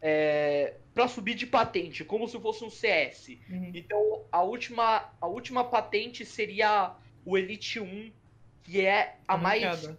é, 0.00 0.74
para 0.94 1.08
subir 1.08 1.34
de 1.34 1.46
patente, 1.46 2.04
como 2.04 2.28
se 2.28 2.38
fosse 2.38 2.62
um 2.62 2.70
CS. 2.70 3.28
Uhum. 3.48 3.72
Então, 3.74 4.22
a 4.30 4.42
última, 4.42 5.10
a 5.20 5.26
última 5.26 5.64
patente 5.64 6.24
seria 6.24 6.94
o 7.24 7.38
Elite 7.38 7.80
1, 7.80 8.12
que 8.62 8.84
é 8.84 9.16
a, 9.26 9.34
a 9.34 9.36
mais 9.38 9.90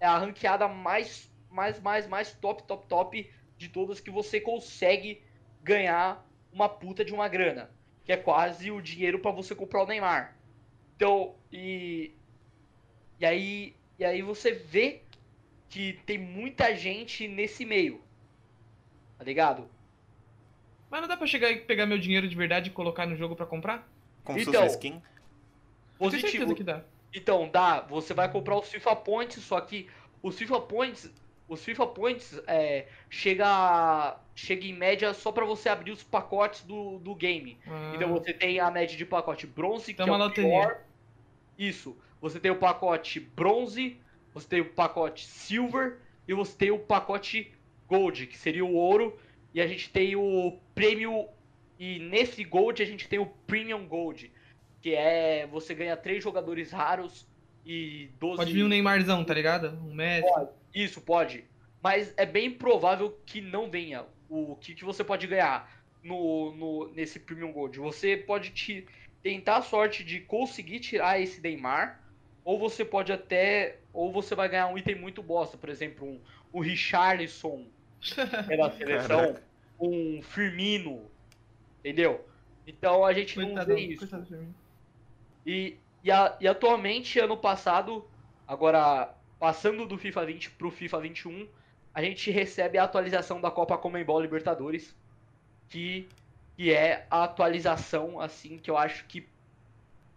é 0.00 0.06
a 0.06 0.18
ranqueada 0.18 0.66
mais 0.68 1.30
mais, 1.56 1.80
mais, 1.80 2.06
mais 2.06 2.32
top, 2.34 2.62
top, 2.64 2.86
top 2.86 3.30
de 3.56 3.68
todas 3.70 3.98
que 3.98 4.10
você 4.10 4.38
consegue 4.38 5.22
ganhar 5.62 6.24
uma 6.52 6.68
puta 6.68 7.02
de 7.02 7.14
uma 7.14 7.26
grana. 7.26 7.70
Que 8.04 8.12
é 8.12 8.16
quase 8.16 8.70
o 8.70 8.80
dinheiro 8.80 9.18
para 9.18 9.30
você 9.30 9.54
comprar 9.54 9.82
o 9.82 9.86
Neymar. 9.86 10.36
Então, 10.94 11.34
e. 11.50 12.12
E 13.18 13.24
aí, 13.24 13.74
e 13.98 14.04
aí 14.04 14.20
você 14.20 14.52
vê 14.52 15.00
que 15.70 15.94
tem 16.04 16.18
muita 16.18 16.76
gente 16.76 17.26
nesse 17.26 17.64
meio. 17.64 18.02
Tá 19.18 19.24
ligado? 19.24 19.68
Mas 20.90 21.00
não 21.00 21.08
dá 21.08 21.16
pra 21.16 21.26
chegar 21.26 21.50
e 21.50 21.56
pegar 21.56 21.86
meu 21.86 21.98
dinheiro 21.98 22.28
de 22.28 22.36
verdade 22.36 22.68
e 22.68 22.72
colocar 22.72 23.06
no 23.06 23.16
jogo 23.16 23.34
para 23.34 23.46
comprar? 23.46 23.88
Como 24.22 24.38
então, 24.38 24.52
fosse 24.52 24.74
skin? 24.74 25.02
Positivo. 25.98 26.54
que 26.54 26.62
dá. 26.62 26.84
Então, 27.14 27.48
dá. 27.48 27.80
Você 27.80 28.12
vai 28.12 28.30
comprar 28.30 28.58
os 28.58 28.68
FIFA 28.68 28.94
Points, 28.96 29.42
só 29.42 29.58
que 29.60 29.88
os 30.22 30.36
FIFA 30.36 30.60
Points 30.60 31.10
os 31.48 31.64
FIFA 31.64 31.86
Points 31.86 32.40
é, 32.46 32.86
chega, 33.08 34.18
chega 34.34 34.66
em 34.66 34.72
média 34.72 35.14
só 35.14 35.30
para 35.30 35.44
você 35.44 35.68
abrir 35.68 35.92
os 35.92 36.02
pacotes 36.02 36.62
do, 36.62 36.98
do 36.98 37.14
game. 37.14 37.58
Ah. 37.66 37.92
Então 37.94 38.12
você 38.12 38.32
tem 38.32 38.58
a 38.58 38.70
média 38.70 38.96
de 38.96 39.06
pacote 39.06 39.46
bronze, 39.46 39.94
que 39.94 40.02
é 40.02 40.04
o 40.04 40.30
pior. 40.30 40.82
Isso. 41.56 41.96
Você 42.20 42.40
tem 42.40 42.50
o 42.50 42.58
pacote 42.58 43.20
bronze, 43.20 44.00
você 44.34 44.48
tem 44.48 44.60
o 44.60 44.70
pacote 44.70 45.24
silver 45.26 45.98
e 46.26 46.34
você 46.34 46.56
tem 46.56 46.70
o 46.70 46.78
pacote 46.78 47.52
gold, 47.86 48.26
que 48.26 48.36
seria 48.36 48.64
o 48.64 48.74
ouro. 48.74 49.16
E 49.54 49.60
a 49.60 49.66
gente 49.66 49.90
tem 49.90 50.16
o 50.16 50.58
prêmio. 50.74 51.28
E 51.78 52.00
nesse 52.00 52.42
gold 52.42 52.82
a 52.82 52.86
gente 52.86 53.08
tem 53.08 53.18
o 53.18 53.26
premium 53.46 53.86
gold, 53.86 54.32
que 54.82 54.94
é 54.94 55.46
você 55.46 55.74
ganha 55.74 55.96
três 55.96 56.24
jogadores 56.24 56.72
raros 56.72 57.26
e 57.66 58.08
12. 58.20 58.36
Pode 58.36 58.52
vir 58.52 58.64
um 58.64 58.68
Neymarzão, 58.68 59.24
tá 59.24 59.34
ligado? 59.34 59.76
Um 59.84 59.92
Messi. 59.92 60.28
Pode. 60.28 60.50
Isso, 60.72 61.00
pode. 61.00 61.44
Mas 61.82 62.14
é 62.16 62.24
bem 62.24 62.50
provável 62.50 63.18
que 63.26 63.40
não 63.40 63.68
venha. 63.68 64.04
O 64.30 64.56
que, 64.56 64.74
que 64.74 64.84
você 64.84 65.02
pode 65.02 65.26
ganhar 65.26 65.70
no, 66.02 66.52
no, 66.54 66.92
nesse 66.94 67.18
Premium 67.18 67.52
Gold? 67.52 67.78
Você 67.78 68.16
pode 68.16 68.50
te, 68.50 68.86
tentar 69.22 69.56
a 69.56 69.62
sorte 69.62 70.04
de 70.04 70.20
conseguir 70.20 70.78
tirar 70.80 71.20
esse 71.20 71.40
Neymar, 71.40 72.00
ou 72.44 72.58
você 72.58 72.84
pode 72.84 73.12
até. 73.12 73.78
Ou 73.92 74.12
você 74.12 74.34
vai 74.34 74.48
ganhar 74.48 74.68
um 74.68 74.78
item 74.78 74.94
muito 74.94 75.22
bosta, 75.22 75.56
por 75.56 75.68
exemplo, 75.68 76.06
um, 76.06 76.20
um 76.54 76.60
Richarlison 76.60 77.64
da 78.56 78.70
seleção, 78.70 79.36
um 79.80 80.22
Firmino, 80.22 81.02
entendeu? 81.80 82.24
Então 82.66 83.04
a 83.04 83.12
gente 83.12 83.38
não 83.38 83.64
vê 83.64 83.80
isso. 83.80 84.08
E, 85.46 85.76
e, 86.06 86.10
a, 86.10 86.36
e 86.40 86.46
atualmente, 86.46 87.18
ano 87.18 87.36
passado, 87.36 88.06
agora 88.46 89.12
passando 89.38 89.84
do 89.86 89.98
FIFA 89.98 90.26
20 90.26 90.50
pro 90.52 90.70
FIFA 90.70 91.00
21, 91.00 91.48
a 91.92 92.02
gente 92.02 92.30
recebe 92.30 92.78
a 92.78 92.84
atualização 92.84 93.40
da 93.40 93.50
Copa 93.50 93.76
Comembol 93.76 94.20
Libertadores, 94.20 94.94
que 95.68 96.08
que 96.56 96.72
é 96.72 97.06
a 97.10 97.24
atualização, 97.24 98.18
assim, 98.18 98.56
que 98.56 98.70
eu 98.70 98.78
acho 98.78 99.04
que, 99.04 99.28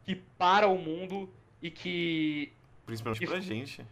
que 0.06 0.16
para 0.16 0.68
o 0.68 0.78
mundo 0.78 1.30
e 1.62 1.70
que. 1.70 2.54
Principalmente 2.86 3.24
e, 3.24 3.28
pra 3.28 3.40
gente. 3.42 3.86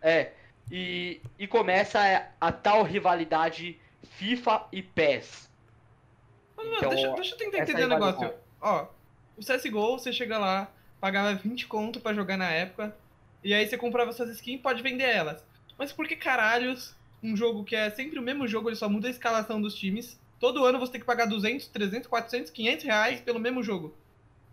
É. 0.00 0.32
E, 0.70 1.20
e 1.36 1.48
começa 1.48 1.98
a, 1.98 2.48
a 2.48 2.52
tal 2.52 2.84
rivalidade 2.84 3.80
FIFA 4.04 4.68
e 4.70 4.82
PES. 4.82 5.50
Mano, 6.56 6.76
então, 6.76 6.90
deixa, 6.90 7.12
deixa 7.14 7.34
eu 7.34 7.38
tentar 7.38 7.58
entender 7.58 7.82
o 7.82 7.86
um 7.86 7.88
negócio. 7.88 8.34
Ó, 8.60 8.86
o 9.36 9.40
CSGO, 9.40 9.98
você 9.98 10.12
chega 10.12 10.38
lá, 10.38 10.70
pagava 11.00 11.34
20 11.34 11.66
conto 11.66 12.00
para 12.00 12.14
jogar 12.14 12.36
na 12.36 12.50
época, 12.50 12.94
e 13.42 13.54
aí 13.54 13.66
você 13.66 13.76
comprava 13.76 14.12
suas 14.12 14.30
skins 14.30 14.60
e 14.60 14.62
pode 14.62 14.82
vender 14.82 15.04
elas. 15.04 15.44
Mas 15.78 15.92
por 15.92 16.06
que 16.06 16.14
caralhos 16.14 16.94
um 17.22 17.36
jogo 17.36 17.64
que 17.64 17.76
é 17.76 17.90
sempre 17.90 18.18
o 18.18 18.22
mesmo 18.22 18.46
jogo, 18.46 18.68
ele 18.68 18.76
só 18.76 18.88
muda 18.88 19.08
a 19.08 19.10
escalação 19.10 19.60
dos 19.60 19.74
times, 19.74 20.18
todo 20.38 20.64
ano 20.64 20.78
você 20.78 20.92
tem 20.92 21.00
que 21.00 21.06
pagar 21.06 21.26
200, 21.26 21.68
300, 21.68 22.08
400, 22.08 22.50
500 22.50 22.84
reais 22.84 23.20
pelo 23.20 23.38
mesmo 23.38 23.62
jogo? 23.62 23.94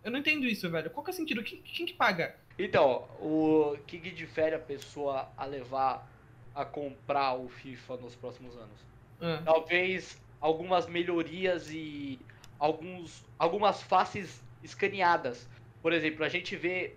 Eu 0.04 0.12
não 0.12 0.20
entendo 0.20 0.46
isso, 0.46 0.70
velho. 0.70 0.90
Qual 0.90 1.04
que 1.04 1.12
é 1.12 1.14
o 1.14 1.16
sentido? 1.16 1.44
Quem, 1.44 1.62
quem 1.62 1.86
que 1.86 1.94
paga? 1.94 2.36
Então, 2.58 3.08
o 3.20 3.78
que, 3.86 4.00
que 4.00 4.10
difere 4.10 4.56
a 4.56 4.60
pessoa 4.60 5.30
a 5.38 5.46
levar 5.46 6.08
a 6.56 6.66
comprar 6.66 7.36
o 7.36 7.50
FIFA 7.50 7.98
nos 7.98 8.16
próximos 8.16 8.56
anos? 8.56 8.80
Ah. 9.22 9.42
Talvez 9.46 10.20
algumas 10.42 10.88
melhorias 10.88 11.70
e 11.72 12.20
alguns, 12.58 13.24
algumas 13.38 13.82
faces 13.82 14.42
escaneadas. 14.64 15.48
Por 15.88 15.94
exemplo, 15.94 16.26
a 16.26 16.28
gente 16.28 16.54
vê. 16.54 16.96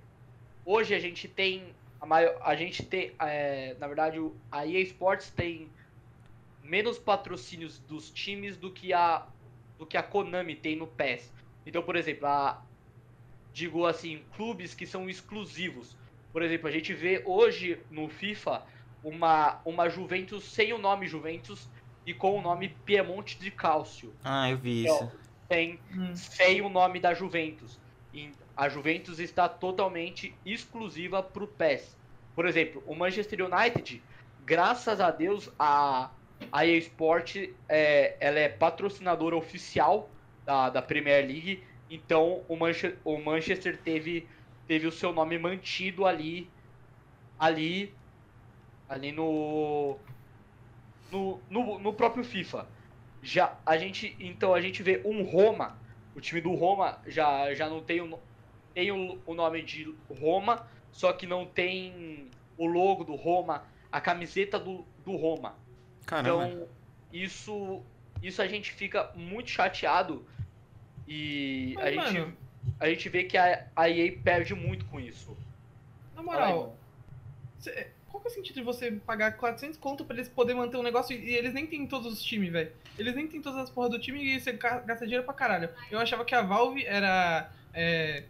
Hoje 0.67 0.97
a 0.97 0.99
gente 0.99 1.29
tem. 1.29 1.77
A, 2.01 2.07
maior, 2.07 2.37
a 2.43 2.57
gente 2.57 2.85
tem. 2.85 3.13
É, 3.21 3.77
na 3.79 3.87
verdade, 3.87 4.19
a 4.51 4.67
EA 4.67 4.81
Sports 4.81 5.31
tem 5.31 5.71
menos 6.61 6.99
patrocínios 6.99 7.79
dos 7.79 8.11
times 8.11 8.57
do 8.57 8.69
que 8.69 8.93
a, 8.93 9.29
do 9.79 9.87
que 9.87 9.97
a 9.97 10.03
Konami 10.03 10.57
tem 10.57 10.75
no 10.75 10.89
PES. 10.89 11.33
Então, 11.65 11.85
por 11.85 11.95
exemplo, 11.95 12.27
a, 12.27 12.61
digo 13.53 13.87
assim, 13.87 14.25
clubes 14.35 14.75
que 14.75 14.85
são 14.85 15.09
exclusivos. 15.09 15.97
Por 16.33 16.43
exemplo, 16.43 16.67
a 16.67 16.73
gente 16.73 16.93
vê 16.93 17.23
hoje 17.25 17.79
no 17.93 18.09
FIFA 18.09 18.67
uma, 19.05 19.61
uma 19.65 19.89
Juventus 19.89 20.43
sem 20.43 20.73
o 20.73 20.79
nome 20.79 21.07
Juventus 21.07 21.69
e 22.05 22.13
com 22.13 22.37
o 22.37 22.43
nome 22.43 22.71
Piemonte 22.85 23.39
de 23.39 23.53
Cálcio. 23.53 24.13
Ah, 24.25 24.51
eu 24.51 24.59
vi 24.59 24.83
então, 24.83 24.97
isso. 24.97 25.21
Sem, 25.47 25.79
hum. 25.95 26.17
sem 26.17 26.61
o 26.61 26.69
nome 26.69 26.99
da 26.99 27.15
Juventus. 27.15 27.79
E 28.13 28.33
a 28.57 28.69
Juventus 28.69 29.19
está 29.19 29.49
totalmente 29.49 30.35
exclusiva 30.45 31.23
para 31.23 31.45
o 31.45 31.47
PES. 31.47 31.97
Por 32.35 32.47
exemplo, 32.47 32.83
o 32.87 32.95
Manchester 32.95 33.41
United, 33.45 34.03
graças 34.45 35.01
a 35.01 35.11
Deus, 35.11 35.51
a, 35.59 36.11
a 36.51 36.67
EA 36.67 36.79
Sport 36.79 37.37
é, 37.69 38.17
ela 38.21 38.39
é 38.39 38.49
patrocinadora 38.49 39.37
oficial 39.37 40.09
da, 40.45 40.71
da 40.71 40.83
Premier 40.83 41.27
League 41.27 41.63
então 41.91 42.45
o 42.49 42.57
Manchester, 42.57 42.97
o 43.05 43.19
Manchester 43.19 43.77
teve, 43.77 44.29
teve 44.69 44.87
o 44.87 44.93
seu 44.93 45.13
nome 45.13 45.37
mantido 45.37 46.07
ali, 46.07 46.49
ali, 47.37 47.93
ali 48.89 49.11
no, 49.11 49.99
no, 51.11 51.41
no, 51.51 51.79
no 51.81 51.93
próprio 51.93 52.23
FIFA. 52.23 52.69
Já 53.21 53.59
a 53.67 53.77
gente, 53.77 54.17
então 54.21 54.55
a 54.55 54.61
gente 54.61 54.83
vê 54.85 55.03
um 55.05 55.25
Roma, 55.25 55.77
o 56.15 56.21
time 56.21 56.41
do 56.41 56.55
Roma 56.55 57.01
já, 57.07 57.53
já 57.55 57.69
não 57.69 57.83
tem, 57.83 58.01
tem 58.75 58.91
o, 58.91 59.19
o 59.27 59.35
nome 59.35 59.63
de 59.63 59.95
Roma, 60.21 60.67
só 60.93 61.13
que 61.13 61.27
não 61.27 61.47
tem 61.47 62.29
o 62.57 62.67
logo 62.67 63.05
do 63.05 63.15
Roma, 63.15 63.65
a 63.91 64.01
camiseta 64.01 64.59
do, 64.59 64.85
do 65.05 65.17
Roma. 65.17 65.55
Caramba. 66.07 66.47
Então 66.47 66.69
isso, 67.13 67.83
isso 68.23 68.41
a 68.41 68.47
gente 68.47 68.73
fica 68.73 69.11
muito 69.15 69.51
chateado 69.51 70.25
e 71.07 71.75
Mas, 71.75 71.93
a, 71.93 71.97
mano, 71.97 72.11
gente, 72.11 72.37
a 72.79 72.89
gente 72.89 73.09
vê 73.09 73.25
que 73.25 73.37
a, 73.37 73.67
a 73.75 73.91
EA 73.91 74.17
perde 74.23 74.55
muito 74.55 74.85
com 74.87 75.01
isso. 75.01 75.37
Na 76.15 76.23
moral, 76.23 76.77
cê, 77.59 77.89
qual 78.09 78.21
que 78.21 78.29
é 78.29 78.31
o 78.31 78.35
sentido 78.35 78.57
de 78.57 78.63
você 78.63 78.93
pagar 78.93 79.37
400 79.37 79.79
conto 79.79 80.05
pra 80.05 80.15
eles 80.15 80.29
poderem 80.29 80.61
manter 80.61 80.77
um 80.77 80.83
negócio 80.83 81.17
e 81.17 81.35
eles 81.35 81.53
nem 81.53 81.67
tem 81.67 81.87
todos 81.87 82.13
os 82.13 82.23
times, 82.23 82.53
velho? 82.53 82.73
Eles 82.99 83.15
nem 83.15 83.27
tem 83.27 83.41
todas 83.41 83.59
as 83.59 83.71
porras 83.71 83.91
do 83.91 83.99
time 83.99 84.23
e 84.23 84.39
você 84.39 84.53
gasta 84.53 85.05
dinheiro 85.05 85.25
pra 85.25 85.35
caralho. 85.35 85.71
Eu 85.91 85.99
achava 85.99 86.25
que 86.25 86.35
a 86.35 86.43
Valve 86.43 86.85
era 86.85 87.51
é, 87.73 88.25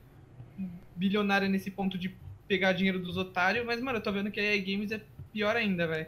bilionária 1.00 1.48
nesse 1.48 1.70
ponto 1.70 1.96
de 1.96 2.14
pegar 2.46 2.74
dinheiro 2.74 2.98
dos 2.98 3.16
otários, 3.16 3.64
mas, 3.64 3.80
mano, 3.80 3.98
eu 3.98 4.02
tô 4.02 4.12
vendo 4.12 4.30
que 4.30 4.38
a 4.38 4.42
EA 4.42 4.62
Games 4.62 4.92
é 4.92 5.00
pior 5.32 5.56
ainda, 5.56 5.86
velho. 5.86 6.06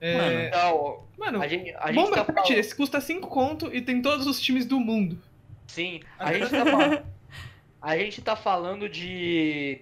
É... 0.00 0.18
Mano, 0.18 0.40
então, 0.40 1.04
mano, 1.16 1.42
a 1.42 1.48
gente, 1.48 1.74
a 1.76 1.86
gente 1.90 2.04
Bomba 2.04 2.24
tá 2.24 2.30
Pet, 2.30 2.52
esse 2.52 2.76
custa 2.76 3.00
5 3.00 3.26
conto 3.26 3.74
e 3.74 3.80
tem 3.80 4.02
todos 4.02 4.26
os 4.26 4.38
times 4.38 4.66
do 4.66 4.78
mundo. 4.78 5.18
Sim, 5.66 6.02
a 6.18 6.30
gente 6.34 6.50
tá 6.50 6.66
falando, 6.66 7.06
a 7.80 7.96
gente 7.96 8.22
tá 8.22 8.36
falando 8.36 8.88
de 8.88 9.80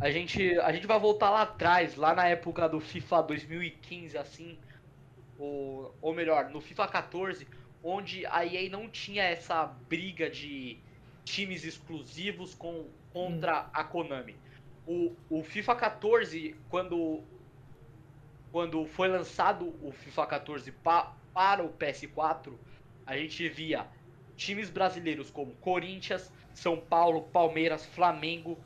a 0.00 0.10
gente 0.10 0.58
a 0.58 0.72
gente 0.72 0.86
vai 0.86 0.98
voltar 0.98 1.30
lá 1.30 1.42
atrás, 1.42 1.94
lá 1.94 2.12
na 2.12 2.26
época 2.26 2.68
do 2.68 2.80
FIFA 2.80 3.22
2015 3.22 4.18
assim, 4.18 4.58
ou, 5.38 5.94
ou 6.02 6.12
melhor, 6.12 6.50
no 6.50 6.60
FIFA 6.60 6.88
14, 6.88 7.46
onde 7.84 8.26
a 8.26 8.44
EA 8.44 8.68
não 8.68 8.88
tinha 8.88 9.22
essa 9.22 9.64
briga 9.88 10.28
de 10.28 10.78
times 11.30 11.64
exclusivos 11.64 12.54
com, 12.54 12.86
contra 13.12 13.62
hum. 13.62 13.70
a 13.72 13.84
Konami. 13.84 14.36
O, 14.86 15.14
o 15.28 15.42
FIFA 15.42 15.76
14, 15.76 16.56
quando 16.68 17.22
quando 18.50 18.84
foi 18.84 19.06
lançado 19.06 19.72
o 19.80 19.92
FIFA 19.92 20.26
14 20.26 20.72
pa, 20.72 21.14
para 21.32 21.62
o 21.62 21.72
PS4, 21.72 22.52
a 23.06 23.16
gente 23.16 23.48
via 23.48 23.86
times 24.36 24.68
brasileiros 24.68 25.30
como 25.30 25.54
Corinthians, 25.56 26.32
São 26.52 26.76
Paulo, 26.76 27.22
Palmeiras, 27.22 27.86
Flamengo. 27.86 28.58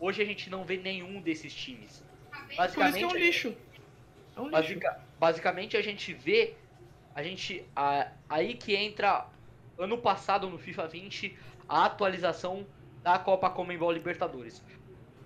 Hoje 0.00 0.22
a 0.22 0.24
gente 0.24 0.48
não 0.48 0.64
vê 0.64 0.78
nenhum 0.78 1.20
desses 1.20 1.54
times. 1.54 2.02
Basicamente, 2.56 3.02
é 3.02 3.06
um 3.06 3.14
lixo. 3.14 3.54
É 4.36 4.40
um 4.40 4.48
lixo. 4.48 4.80
Basicamente 5.18 5.76
a 5.76 5.82
gente 5.82 6.14
vê 6.14 6.54
a 7.14 7.22
gente 7.22 7.64
a, 7.74 8.10
aí 8.28 8.54
que 8.54 8.74
entra 8.74 9.26
ano 9.78 9.98
passado 9.98 10.48
no 10.48 10.58
FIFA 10.58 10.88
20 10.88 11.38
a 11.68 11.84
atualização 11.86 12.66
da 13.02 13.18
Copa 13.18 13.50
Comembol 13.50 13.92
Libertadores. 13.92 14.62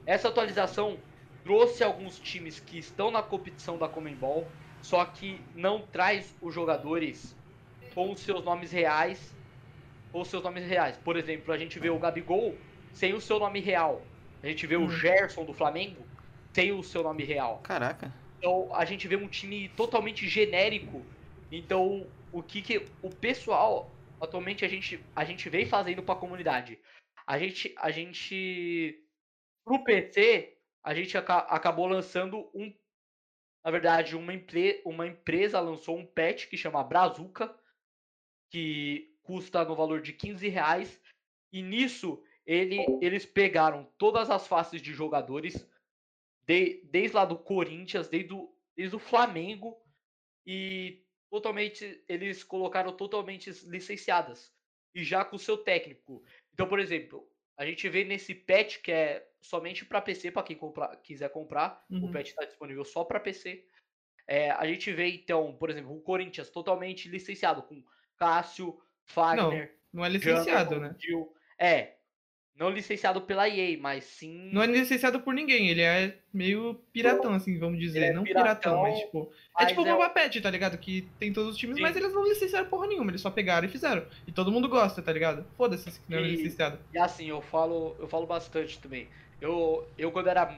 Essa 0.06 0.28
atualização 0.28 0.98
trouxe 1.44 1.82
alguns 1.82 2.18
times 2.18 2.60
que 2.60 2.78
estão 2.78 3.10
na 3.10 3.22
competição 3.22 3.78
da 3.78 3.88
Comembol, 3.88 4.46
só 4.82 5.04
que 5.04 5.40
não 5.54 5.82
traz 5.82 6.34
os 6.40 6.54
jogadores 6.54 7.36
com 7.94 8.10
os 8.10 8.20
seus 8.20 8.44
nomes 8.44 8.72
reais 8.72 9.34
ou 10.12 10.24
seus 10.24 10.42
nomes 10.42 10.66
reais. 10.66 10.96
Por 10.98 11.16
exemplo, 11.16 11.52
a 11.52 11.58
gente 11.58 11.78
vê 11.78 11.90
o 11.90 11.98
Gabigol 11.98 12.56
sem 12.92 13.14
o 13.14 13.20
seu 13.20 13.38
nome 13.38 13.60
real. 13.60 14.02
A 14.42 14.46
gente 14.46 14.66
vê 14.66 14.76
hum. 14.76 14.86
o 14.86 14.90
Gerson 14.90 15.44
do 15.44 15.52
Flamengo 15.52 16.02
sem 16.52 16.72
o 16.72 16.82
seu 16.82 17.02
nome 17.02 17.24
real. 17.24 17.60
Caraca. 17.62 18.12
Então 18.38 18.74
a 18.74 18.84
gente 18.84 19.06
vê 19.06 19.16
um 19.16 19.28
time 19.28 19.68
totalmente 19.70 20.26
genérico. 20.26 21.02
Então 21.52 22.06
o 22.32 22.42
que, 22.42 22.62
que 22.62 22.86
o 23.02 23.10
pessoal 23.10 23.90
atualmente 24.20 24.64
a 24.64 24.68
gente 24.68 25.04
a 25.14 25.24
gente 25.24 25.48
vem 25.48 25.66
fazendo 25.66 26.02
para 26.02 26.14
a 26.14 26.18
comunidade. 26.18 26.78
A 27.26 27.38
gente 27.38 27.74
a 27.78 27.90
gente 27.90 29.04
pro 29.64 29.82
PC 29.84 30.58
a 30.82 30.94
gente 30.94 31.16
aca 31.16 31.38
acabou 31.38 31.86
lançando 31.86 32.50
um 32.54 32.74
na 33.64 33.70
verdade 33.70 34.16
uma, 34.16 34.32
empre 34.32 34.82
uma 34.84 35.06
empresa 35.06 35.60
lançou 35.60 35.98
um 35.98 36.06
patch 36.06 36.46
que 36.46 36.56
chama 36.56 36.82
Brazuca 36.82 37.54
que 38.50 39.16
custa 39.22 39.64
no 39.64 39.76
valor 39.76 40.02
de 40.02 40.12
15 40.12 40.48
reais. 40.48 41.00
E 41.52 41.62
nisso 41.62 42.22
ele, 42.44 42.84
eles 43.00 43.24
pegaram 43.24 43.84
todas 43.96 44.28
as 44.28 44.46
faces 44.46 44.82
de 44.82 44.92
jogadores, 44.92 45.66
de, 46.44 46.82
desde 46.84 47.16
lá 47.16 47.24
do 47.24 47.38
Corinthians, 47.38 48.08
desde 48.08 48.34
o, 48.34 48.52
desde 48.76 48.96
o 48.96 48.98
Flamengo, 48.98 49.80
e 50.44 51.04
totalmente 51.30 52.02
eles 52.08 52.42
colocaram 52.42 52.92
totalmente 52.92 53.50
licenciadas. 53.66 54.52
E 54.94 55.04
já 55.04 55.24
com 55.24 55.36
o 55.36 55.38
seu 55.38 55.56
técnico. 55.56 56.22
Então, 56.52 56.68
por 56.68 56.80
exemplo, 56.80 57.30
a 57.56 57.64
gente 57.64 57.88
vê 57.88 58.04
nesse 58.04 58.34
patch 58.34 58.78
que 58.78 58.90
é 58.90 59.26
somente 59.40 59.84
para 59.84 60.00
PC, 60.00 60.32
para 60.32 60.42
quem 60.42 60.56
comprar, 60.56 60.96
quiser 60.96 61.28
comprar. 61.30 61.84
Uhum. 61.88 62.06
O 62.06 62.12
patch 62.12 62.28
está 62.28 62.44
disponível 62.44 62.84
só 62.84 63.04
para 63.04 63.20
PC. 63.20 63.64
É, 64.26 64.50
a 64.50 64.66
gente 64.66 64.92
vê, 64.92 65.08
então, 65.08 65.56
por 65.56 65.70
exemplo, 65.70 65.96
o 65.96 66.00
Corinthians 66.00 66.50
totalmente 66.50 67.08
licenciado, 67.08 67.62
com 67.62 67.82
Cássio, 68.16 68.80
Fagner. 69.04 69.78
Não, 69.92 70.00
não 70.00 70.06
é 70.06 70.08
licenciado, 70.08 70.80
né? 70.80 70.94
Gil. 70.98 71.32
É. 71.58 71.96
Não 72.60 72.68
licenciado 72.68 73.22
pela 73.22 73.48
EA, 73.48 73.78
mas 73.80 74.04
sim. 74.04 74.50
Não 74.52 74.62
é 74.62 74.66
licenciado 74.66 75.18
por 75.20 75.32
ninguém, 75.32 75.70
ele 75.70 75.80
é 75.80 76.18
meio 76.30 76.74
piratão, 76.92 77.32
assim, 77.32 77.58
vamos 77.58 77.80
dizer. 77.80 78.02
É 78.02 78.12
não 78.12 78.22
piratão, 78.22 78.52
piratão, 78.52 78.82
mas 78.82 78.98
tipo. 78.98 79.32
É 79.58 79.64
tipo 79.64 79.80
o 79.80 79.86
é... 79.86 79.90
Boba 79.90 80.10
Pet, 80.10 80.38
tá 80.42 80.50
ligado? 80.50 80.76
Que 80.76 81.08
tem 81.18 81.32
todos 81.32 81.52
os 81.52 81.56
times, 81.56 81.76
sim. 81.76 81.82
mas 81.82 81.96
eles 81.96 82.12
não 82.12 82.22
licenciaram 82.22 82.68
porra 82.68 82.86
nenhuma, 82.86 83.10
eles 83.10 83.22
só 83.22 83.30
pegaram 83.30 83.66
e 83.66 83.70
fizeram. 83.70 84.04
E 84.26 84.32
todo 84.32 84.52
mundo 84.52 84.68
gosta, 84.68 85.00
tá 85.00 85.10
ligado? 85.10 85.46
Foda-se 85.56 85.90
que 85.90 86.10
não 86.10 86.18
é 86.18 86.20
licenciado. 86.20 86.78
E 86.92 86.98
assim, 86.98 87.30
eu 87.30 87.40
falo, 87.40 87.96
eu 87.98 88.06
falo 88.06 88.26
bastante 88.26 88.78
também. 88.78 89.08
Eu, 89.40 89.88
eu 89.96 90.12
quando 90.12 90.28
era 90.28 90.54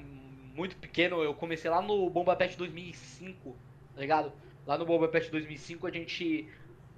muito 0.54 0.74
pequeno, 0.74 1.22
eu 1.22 1.32
comecei 1.32 1.70
lá 1.70 1.80
no 1.80 2.10
Bomba 2.10 2.34
Pet 2.34 2.58
2005, 2.58 3.56
tá 3.94 4.00
ligado? 4.00 4.32
Lá 4.66 4.76
no 4.76 4.84
Bomba 4.84 5.06
Pet 5.06 5.30
2005 5.30 5.86
a 5.86 5.90
gente 5.92 6.48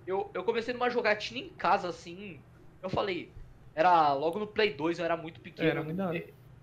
eu, 0.06 0.30
eu 0.32 0.44
comecei 0.44 0.72
numa 0.72 0.88
jogatina 0.88 1.40
em 1.40 1.48
casa, 1.50 1.88
assim. 1.88 2.40
Eu 2.82 2.90
falei, 2.90 3.30
era 3.74 4.12
logo 4.14 4.38
no 4.38 4.46
Play 4.46 4.74
2, 4.74 4.98
eu 4.98 5.04
era 5.04 5.16
muito 5.16 5.40
pequeno. 5.40 5.68
Era 5.68 5.82
muito 5.82 6.00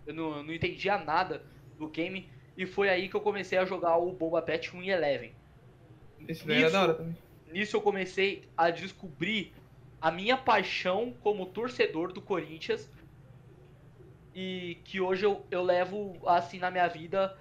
eu 0.06 0.14
não, 0.14 0.44
não 0.44 0.54
entendia 0.54 0.98
nada 0.98 1.46
do 1.78 1.90
game. 1.90 2.30
E 2.58 2.66
foi 2.66 2.90
aí 2.90 3.10
que 3.10 3.16
eu 3.16 3.22
comecei 3.22 3.58
a 3.58 3.66
jogar 3.66 3.98
o 3.98 4.14
Boba 4.14 4.42
Pet 4.42 4.76
1 4.76 4.84
e 4.84 4.90
Eleven. 4.90 5.34
Esse 6.28 6.46
daí 6.46 6.58
era 6.58 6.68
Isso- 6.68 6.74
da 6.74 6.82
hora 6.84 6.94
também. 6.96 7.16
Nisso 7.52 7.76
eu 7.76 7.82
comecei 7.82 8.50
a 8.56 8.70
descobrir 8.70 9.54
a 10.00 10.10
minha 10.10 10.38
paixão 10.38 11.14
como 11.22 11.48
torcedor 11.48 12.14
do 12.14 12.22
Corinthians. 12.22 12.90
E 14.34 14.82
que 14.86 15.02
hoje 15.02 15.26
eu, 15.26 15.46
eu 15.52 15.62
levo 15.62 16.14
assim 16.28 16.58
na 16.58 16.72
minha 16.72 16.88
vida 16.88 17.36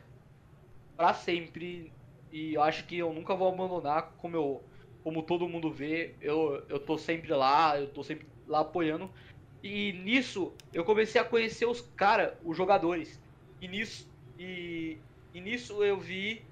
pra 0.96 1.14
sempre. 1.14 1.92
E 2.32 2.54
eu 2.54 2.62
acho 2.62 2.86
que 2.86 2.98
eu 2.98 3.12
nunca 3.12 3.34
vou 3.34 3.48
abandonar, 3.48 4.14
como 4.16 4.36
eu, 4.36 4.68
como 5.02 5.22
todo 5.22 5.48
mundo 5.48 5.72
vê, 5.72 6.16
eu, 6.20 6.64
eu 6.68 6.78
tô 6.84 6.96
sempre 6.96 7.32
lá, 7.32 7.78
eu 7.78 7.92
tô 7.92 8.02
sempre 8.02 8.28
lá 8.46 8.60
apoiando. 8.60 9.12
E 9.62 9.92
nisso 9.92 10.54
eu 10.72 10.84
comecei 10.84 11.20
a 11.20 11.24
conhecer 11.24 11.66
os 11.66 11.80
cara, 11.96 12.38
os 12.44 12.56
jogadores. 12.56 13.20
E 13.60 13.68
nisso 13.68 14.10
e, 14.38 14.98
e 15.34 15.40
nisso 15.40 15.84
eu 15.84 16.00
vi, 16.00 16.42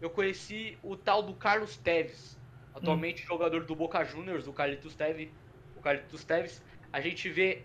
eu 0.00 0.08
conheci 0.10 0.78
o 0.82 0.96
tal 0.96 1.22
do 1.22 1.34
Carlos 1.34 1.76
Teves, 1.76 2.38
atualmente 2.72 3.24
jogador 3.24 3.64
do 3.64 3.74
Boca 3.74 4.04
Juniors, 4.04 4.46
o 4.46 4.52
Carlitos 4.52 4.94
Teves, 4.94 5.28
o 5.76 5.80
Carlitos 5.80 6.24
Teves. 6.24 6.62
A 6.92 7.00
gente 7.00 7.28
vê 7.28 7.64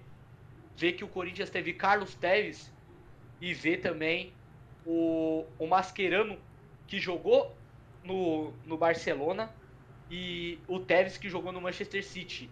vê 0.75 0.93
que 0.93 1.03
o 1.03 1.07
Corinthians 1.07 1.49
teve 1.49 1.73
Carlos 1.73 2.15
Teves 2.15 2.73
e 3.41 3.53
vê 3.53 3.77
também 3.77 4.33
o, 4.85 5.45
o 5.59 5.67
Mascherano 5.67 6.39
que 6.87 6.99
jogou 6.99 7.55
no, 8.03 8.53
no 8.65 8.77
Barcelona 8.77 9.53
e 10.09 10.59
o 10.67 10.79
Tevez 10.79 11.17
que 11.17 11.29
jogou 11.29 11.51
no 11.51 11.61
Manchester 11.61 12.03
City. 12.03 12.49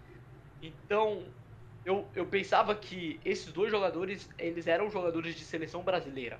Então, 0.61 1.23
eu, 1.85 2.09
eu 2.15 2.25
pensava 2.25 2.75
que 2.75 3.19
esses 3.23 3.53
dois 3.53 3.71
jogadores, 3.71 4.27
eles 4.39 4.67
eram 4.67 4.89
jogadores 4.89 5.35
de 5.35 5.45
seleção 5.45 5.83
brasileira. 5.83 6.39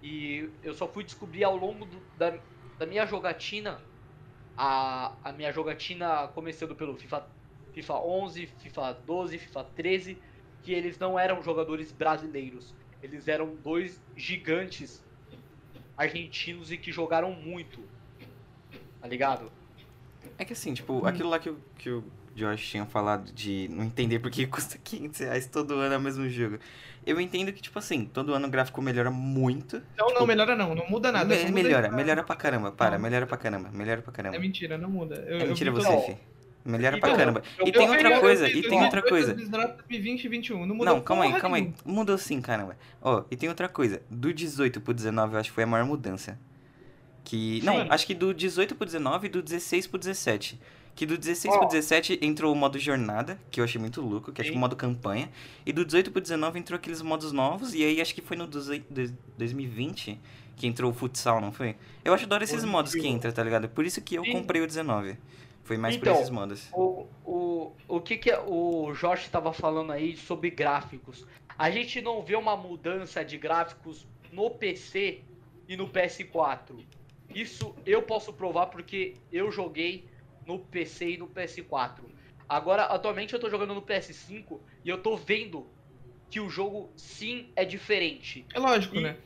E 0.00 0.48
eu 0.62 0.72
só 0.74 0.86
fui 0.86 1.02
descobrir 1.04 1.44
ao 1.44 1.56
longo 1.56 1.84
do- 1.84 2.00
da, 2.16 2.38
da 2.78 2.86
minha 2.86 3.04
jogatina, 3.06 3.80
a, 4.56 5.18
a 5.28 5.32
minha 5.32 5.50
jogatina 5.52 6.28
começando 6.28 6.76
pelo 6.76 6.96
FIFA, 6.96 7.26
FIFA 7.72 7.94
11, 8.04 8.46
FIFA 8.46 8.92
12, 9.04 9.38
FIFA 9.38 9.64
13, 9.64 10.22
que 10.62 10.72
eles 10.72 10.98
não 10.98 11.18
eram 11.18 11.42
jogadores 11.42 11.90
brasileiros. 11.90 12.72
Eles 13.02 13.26
eram 13.26 13.56
dois 13.56 14.00
gigantes 14.16 15.04
argentinos 15.96 16.70
e 16.70 16.78
que 16.78 16.92
jogaram 16.92 17.32
muito. 17.32 17.80
Tá 19.00 19.08
ligado? 19.08 19.50
É 20.38 20.44
que 20.44 20.52
assim, 20.52 20.72
tipo, 20.72 21.04
aquilo 21.06 21.28
lá 21.28 21.38
que, 21.38 21.52
que 21.78 21.90
o 21.90 22.02
Josh 22.34 22.66
tinha 22.68 22.84
falado 22.86 23.30
de 23.32 23.68
não 23.72 23.84
entender 23.84 24.18
por 24.18 24.30
que 24.30 24.46
custa 24.48 24.78
500 24.82 25.20
reais 25.20 25.46
todo 25.46 25.74
ano 25.74 25.94
é 25.94 25.96
o 25.96 26.00
mesmo 26.00 26.28
jogo. 26.28 26.58
Eu 27.06 27.20
entendo 27.20 27.52
que, 27.52 27.60
tipo 27.60 27.78
assim, 27.78 28.06
todo 28.06 28.32
ano 28.32 28.46
o 28.46 28.50
gráfico 28.50 28.80
melhora 28.80 29.10
muito. 29.10 29.76
Então 29.94 30.06
Tipo, 30.08 30.20
não, 30.20 30.26
melhora 30.26 30.56
não, 30.56 30.74
não 30.74 30.88
muda 30.88 31.12
nada. 31.12 31.26
Me- 31.34 31.42
muda 31.42 31.52
melhora, 31.52 31.90
melhora 31.92 32.22
pra 32.24 32.34
caramba. 32.34 32.72
Para, 32.72 32.96
Não. 32.96 33.02
melhora 33.02 33.26
pra 33.26 33.36
caramba, 33.36 33.70
melhora 33.72 34.00
pra 34.02 34.12
caramba. 34.12 34.36
É 34.36 34.38
mentira, 34.38 34.78
não 34.78 34.88
muda. 34.88 35.16
Eu, 35.28 35.38
É 35.40 35.44
mentira 35.46 35.70
você, 35.70 35.86
todo- 35.86 36.02
fi. 36.06 36.16
Melhora 36.66 36.96
Então, 36.96 37.10
pra 37.10 37.18
caramba. 37.18 37.42
E 37.62 37.70
tem 37.70 37.86
outra 37.90 38.20
coisa, 38.20 38.48
e 38.48 38.62
tem 38.62 38.82
outra 38.82 39.02
coisa. 39.02 39.34
2020 39.34 40.24
e 40.24 40.28
21, 40.28 40.64
não 40.64 40.74
mudou 40.74 40.94
Não, 40.94 41.00
calma 41.02 41.24
aí, 41.24 41.38
calma 41.38 41.56
aí. 41.58 41.74
Mudou 41.84 42.16
sim, 42.16 42.40
caramba. 42.40 42.74
Ó, 43.02 43.22
e 43.30 43.36
tem 43.36 43.50
outra 43.50 43.68
coisa. 43.68 44.00
Do 44.08 44.32
18 44.32 44.80
pro 44.80 44.94
19, 44.94 45.34
eu 45.34 45.40
acho 45.40 45.50
que 45.50 45.54
foi 45.54 45.64
a 45.64 45.66
maior 45.66 45.84
mudança. 45.84 46.38
Que. 47.22 47.60
Não, 47.64 47.82
Sim. 47.82 47.86
acho 47.90 48.06
que 48.06 48.14
do 48.14 48.32
18 48.32 48.74
pro 48.74 48.86
19 48.86 49.26
e 49.26 49.30
do 49.30 49.42
16 49.42 49.86
pro 49.86 49.98
17. 49.98 50.58
Que 50.94 51.04
do 51.06 51.18
16 51.18 51.54
Ó. 51.54 51.58
pro 51.58 51.68
17 51.68 52.20
entrou 52.22 52.52
o 52.52 52.56
modo 52.56 52.78
jornada, 52.78 53.38
que 53.50 53.60
eu 53.60 53.64
achei 53.64 53.80
muito 53.80 54.00
louco, 54.00 54.32
que 54.32 54.40
é 54.40 54.44
tipo 54.44 54.54
Sim. 54.54 54.58
o 54.58 54.60
modo 54.60 54.76
campanha. 54.76 55.28
E 55.66 55.72
do 55.72 55.84
18 55.84 56.12
pro 56.12 56.20
19 56.20 56.58
entrou 56.58 56.76
aqueles 56.76 57.02
modos 57.02 57.32
novos, 57.32 57.74
e 57.74 57.84
aí 57.84 58.00
acho 58.00 58.14
que 58.14 58.22
foi 58.22 58.36
no 58.36 58.46
18 58.46 58.86
dois- 58.92 59.12
2020 59.36 60.20
que 60.56 60.68
entrou 60.68 60.92
o 60.92 60.94
futsal, 60.94 61.40
não 61.40 61.50
foi? 61.50 61.74
Eu 62.04 62.14
acho 62.14 62.28
da 62.28 62.36
hora 62.36 62.44
esses 62.44 62.54
Positivo. 62.54 62.72
modos 62.72 62.94
que 62.94 63.06
entra, 63.08 63.32
tá 63.32 63.42
ligado? 63.42 63.68
Por 63.68 63.84
isso 63.84 64.00
que 64.00 64.14
eu 64.14 64.24
Sim. 64.24 64.32
comprei 64.32 64.62
o 64.62 64.66
19. 64.68 65.16
Foi 65.64 65.76
mais 65.76 65.96
Então, 65.96 66.12
por 66.12 66.18
esses 66.20 66.30
modos. 66.30 66.68
O, 66.72 67.06
o, 67.24 67.72
o 67.88 68.00
que, 68.00 68.16
que 68.16 68.32
o 68.46 68.92
Josh 68.92 69.22
estava 69.22 69.52
falando 69.52 69.90
aí 69.90 70.16
sobre 70.16 70.50
gráficos? 70.50 71.26
A 71.58 71.70
gente 71.72 72.00
não 72.00 72.22
vê 72.22 72.36
uma 72.36 72.56
mudança 72.56 73.24
de 73.24 73.36
gráficos 73.36 74.06
no 74.30 74.48
PC 74.50 75.22
e 75.68 75.76
no 75.76 75.88
PS4. 75.88 76.84
Isso 77.34 77.74
eu 77.84 78.02
posso 78.02 78.32
provar 78.32 78.66
porque 78.66 79.14
eu 79.32 79.50
joguei 79.50 80.04
no 80.46 80.66
PC 80.66 81.12
e 81.12 81.18
no 81.18 81.28
PS4. 81.28 82.12
Agora, 82.48 82.84
atualmente 82.84 83.32
eu 83.34 83.40
tô 83.40 83.48
jogando 83.50 83.74
no 83.74 83.82
PS5 83.82 84.64
e 84.84 84.88
eu 84.88 85.02
tô 85.02 85.16
vendo 85.16 85.74
que 86.30 86.40
o 86.40 86.48
jogo 86.50 86.92
sim 86.96 87.52
é 87.56 87.64
diferente. 87.64 88.46
É 88.54 88.58
lógico, 88.58 88.94
E- 88.94 89.02
né? 89.02 89.16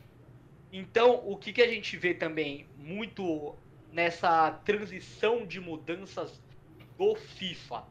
Então, 0.71 1.17
o 1.27 1.39
que, 1.39 1.53
que 1.53 1.63
a 1.63 1.69
gente 1.69 1.97
vê 1.97 2.15
também 2.15 2.71
muito 2.77 3.59
nessa 3.91 4.51
transição 4.53 5.47
de 5.47 5.61
mudanças 5.61 6.43
do 6.99 7.15
FIFA, 7.17 7.87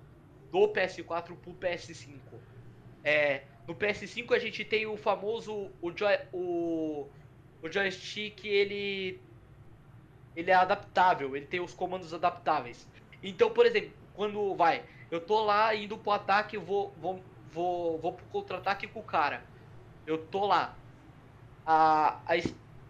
do 0.51 0.67
PS4 0.71 1.37
pro 1.37 1.55
PS5? 1.55 2.43
É, 3.03 3.47
no 3.67 3.75
PS5 3.75 4.33
a 4.33 4.39
gente 4.39 4.63
tem 4.63 4.85
o 4.85 4.97
famoso 4.97 5.75
o, 5.81 5.95
joy, 5.97 6.13
o, 6.31 7.11
o 7.61 7.71
joystick, 7.71 8.45
ele 8.45 9.25
ele 10.35 10.51
é 10.51 10.53
adaptável, 10.53 11.35
ele 11.35 11.47
tem 11.47 11.59
os 11.59 11.73
comandos 11.73 12.13
adaptáveis. 12.13 12.87
Então, 13.29 13.53
por 13.53 13.65
exemplo, 13.65 13.97
quando 14.13 14.55
vai, 14.55 14.87
eu 15.11 15.25
tô 15.25 15.43
lá 15.43 15.73
indo 15.75 15.97
pro 15.99 16.11
ataque, 16.11 16.55
eu 16.57 16.63
vou 16.65 16.97
vou 16.99 17.33
vou, 17.45 17.99
vou 18.01 18.15
pro 18.15 18.27
contra-ataque 18.27 18.87
com 18.87 18.99
o 19.01 19.05
cara. 19.05 19.49
Eu 20.05 20.27
tô 20.29 20.45
lá. 20.47 20.83
A, 21.65 22.23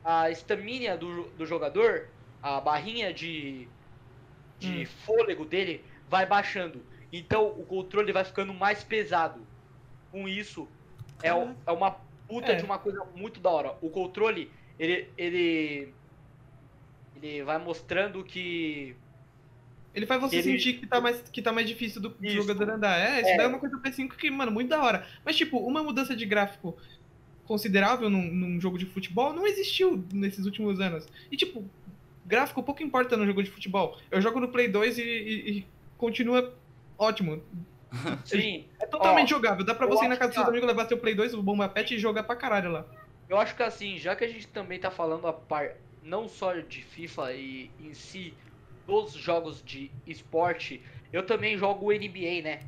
a, 0.03 0.23
a 0.23 0.31
estamina 0.31 0.97
do, 0.97 1.31
do 1.35 1.45
jogador, 1.45 2.09
a 2.41 2.61
barrinha 2.61 3.13
de, 3.13 3.75
de 4.57 4.85
Hum. 4.85 4.87
fôlego 4.87 5.45
dele 5.45 5.87
vai 6.07 6.25
baixando. 6.25 6.87
Então 7.11 7.47
o 7.59 7.65
controle 7.65 8.11
vai 8.13 8.25
ficando 8.25 8.53
mais 8.53 8.83
pesado. 8.83 9.49
Com 10.09 10.27
isso, 10.29 10.75
é, 11.21 11.29
é 11.29 11.71
uma 11.73 11.91
puta 12.27 12.55
É. 12.55 12.57
de 12.57 12.65
uma 12.65 12.79
coisa 12.79 13.05
muito 13.15 13.41
da 13.41 13.51
hora. 13.51 13.77
O 13.81 13.91
controle, 13.91 14.53
ele, 14.79 15.13
ele, 15.17 16.01
ele 17.13 17.43
vai 17.43 17.57
mostrando 17.57 18.23
que 18.23 19.03
Ele 19.97 20.05
faz 20.05 20.21
você 20.21 20.35
Ele- 20.35 20.43
sentir 20.43 20.73
que 20.73 20.85
tá, 20.85 21.01
mais, 21.01 21.19
que 21.23 21.41
tá 21.41 21.51
mais 21.51 21.67
difícil 21.67 21.99
do 21.99 22.15
Isso. 22.21 22.35
jogador 22.35 22.69
andar. 22.69 22.99
É, 22.99 23.19
isso 23.19 23.29
É. 23.31 23.37
daí 23.37 23.45
é 23.47 23.49
uma 23.49 23.57
coisa 23.57 23.75
do 23.75 23.81
PS5 23.81 24.09
que, 24.15 24.29
mano, 24.29 24.51
muito 24.51 24.69
da 24.69 24.79
hora. 24.79 25.07
Mas, 25.25 25.35
tipo, 25.35 25.57
uma 25.57 25.81
mudança 25.81 26.15
de 26.15 26.23
gráfico 26.23 26.77
considerável 27.45 28.07
num, 28.07 28.21
num 28.31 28.61
jogo 28.61 28.77
de 28.77 28.85
futebol 28.85 29.33
não 29.33 29.47
existiu 29.47 30.03
nesses 30.13 30.45
últimos 30.45 30.79
anos. 30.79 31.07
E, 31.31 31.35
tipo, 31.35 31.65
gráfico 32.27 32.61
pouco 32.61 32.83
importa 32.83 33.17
no 33.17 33.25
jogo 33.25 33.41
de 33.41 33.49
futebol. 33.49 33.97
Eu 34.11 34.21
jogo 34.21 34.39
no 34.39 34.49
Play 34.49 34.67
2 34.67 34.99
e, 34.99 35.01
e- 35.01 35.49
e 35.59 35.65
continua 35.97 36.53
ótimo. 36.95 37.41
sim, 38.23 38.65
É 38.79 38.85
totalmente 38.85 39.33
Ó, 39.33 39.37
jogável. 39.37 39.65
Dá 39.65 39.73
pra 39.73 39.87
você 39.87 40.05
ir 40.05 40.09
na 40.09 40.15
casa 40.17 40.27
dos 40.29 40.35
que, 40.35 40.41
seus 40.41 40.47
amigos, 40.49 40.67
levar 40.67 40.87
seu 40.87 40.97
Play 40.99 41.15
2, 41.15 41.33
o 41.33 41.41
Bomba 41.41 41.67
Pet 41.69 41.95
e 41.95 41.97
jogar 41.97 42.21
pra 42.21 42.35
caralho 42.35 42.71
lá. 42.71 42.85
Eu 43.27 43.39
acho 43.39 43.55
que 43.55 43.63
assim, 43.63 43.97
já 43.97 44.15
que 44.15 44.23
a 44.23 44.27
gente 44.27 44.45
também 44.47 44.77
tá 44.79 44.91
falando 44.91 45.25
a 45.25 45.33
par... 45.33 45.71
não 46.03 46.27
só 46.29 46.53
de 46.53 46.83
FIFA 46.83 47.33
e 47.33 47.71
em 47.79 47.93
si 47.95 48.33
dos 48.87 49.11
jogos 49.13 49.61
de 49.63 49.91
esporte, 50.05 50.81
eu 51.11 51.25
também 51.25 51.57
jogo 51.57 51.87
o 51.87 51.91
NBA, 51.91 52.41
né? 52.41 52.61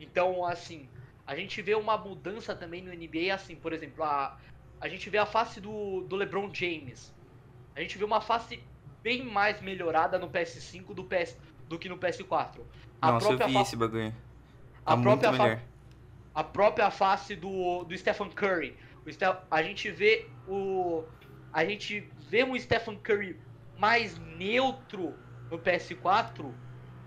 Então, 0.00 0.44
assim, 0.46 0.88
a 1.26 1.34
gente 1.36 1.60
vê 1.60 1.74
uma 1.74 1.98
mudança 1.98 2.54
também 2.54 2.82
no 2.82 2.90
NBA, 2.94 3.34
assim, 3.34 3.56
por 3.56 3.72
exemplo, 3.72 4.04
a, 4.04 4.38
a 4.80 4.88
gente 4.88 5.10
vê 5.10 5.18
a 5.18 5.26
face 5.26 5.60
do, 5.60 6.02
do 6.02 6.16
LeBron 6.16 6.48
James. 6.54 7.12
A 7.74 7.80
gente 7.80 7.98
vê 7.98 8.04
uma 8.04 8.20
face 8.20 8.62
bem 9.02 9.24
mais 9.24 9.60
melhorada 9.60 10.18
no 10.18 10.30
PS5 10.30 10.94
do, 10.94 11.04
PS, 11.04 11.36
do 11.68 11.78
que 11.78 11.88
no 11.88 11.98
PS4. 11.98 12.60
A 13.02 13.12
Nossa, 13.12 13.32
eu 13.32 13.38
própria 13.38 13.48
vi 13.48 13.52
fa- 13.52 13.60
esse 13.60 13.76
bagulho. 13.76 14.14
a 14.84 14.94
Tá 14.94 14.96
muito 14.96 15.02
própria 15.02 15.30
melhor. 15.30 15.60
a 16.34 16.44
própria 16.44 16.90
face 16.90 17.34
do, 17.36 17.84
do 17.84 17.96
Stephen 17.96 18.30
Curry. 18.30 18.76
O 19.04 19.10
Ste- 19.12 19.24
a 19.50 19.62
gente 19.62 19.90
vê 19.90 20.26
o 20.46 21.04
a 21.52 21.64
gente 21.64 22.00
vê 22.28 22.44
um 22.44 22.58
Stephen 22.58 22.98
Curry 22.98 23.40
mais 23.78 24.18
neutro 24.18 25.14
no 25.50 25.58
PS4 25.58 26.52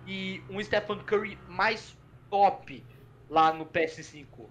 e 0.05 0.43
um 0.49 0.61
Stephen 0.63 0.99
Curry 0.99 1.37
mais 1.47 1.97
top 2.29 2.83
lá 3.29 3.53
no 3.53 3.65
PS5. 3.65 4.49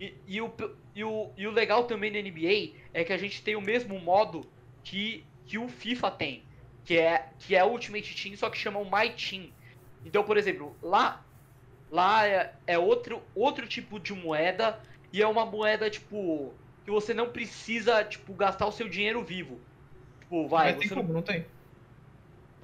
E, 0.00 0.14
e, 0.26 0.40
o, 0.40 0.52
e, 0.94 1.04
o, 1.04 1.32
e 1.36 1.46
o 1.46 1.50
legal 1.50 1.84
também 1.84 2.12
da 2.12 2.20
NBA 2.20 2.78
é 2.92 3.04
que 3.04 3.12
a 3.12 3.18
gente 3.18 3.42
tem 3.42 3.56
o 3.56 3.60
mesmo 3.60 3.98
modo 3.98 4.46
que, 4.84 5.24
que 5.46 5.58
o 5.58 5.68
FIFA 5.68 6.10
tem, 6.10 6.44
que 6.84 6.98
é, 6.98 7.30
que 7.38 7.54
é 7.54 7.64
Ultimate 7.64 8.22
Team, 8.22 8.36
só 8.36 8.50
que 8.50 8.58
chama 8.58 8.78
o 8.78 8.84
My 8.84 9.10
Team. 9.10 9.50
Então, 10.04 10.22
por 10.22 10.36
exemplo, 10.36 10.76
lá 10.82 11.26
Lá 11.90 12.26
é, 12.26 12.52
é 12.66 12.78
outro, 12.78 13.22
outro 13.34 13.66
tipo 13.66 14.00
de 14.00 14.12
moeda 14.12 14.78
e 15.12 15.22
é 15.22 15.26
uma 15.26 15.46
moeda, 15.46 15.88
tipo, 15.88 16.52
que 16.84 16.90
você 16.90 17.14
não 17.14 17.30
precisa, 17.30 18.04
tipo, 18.04 18.34
gastar 18.34 18.66
o 18.66 18.72
seu 18.72 18.88
dinheiro 18.88 19.24
vivo. 19.24 19.60
Tipo, 20.20 20.48
vai, 20.48 20.72
Mas 20.72 20.80
tem 20.80 20.88
não, 20.88 20.96
como, 20.96 21.12
não 21.12 21.22
tem? 21.22 21.46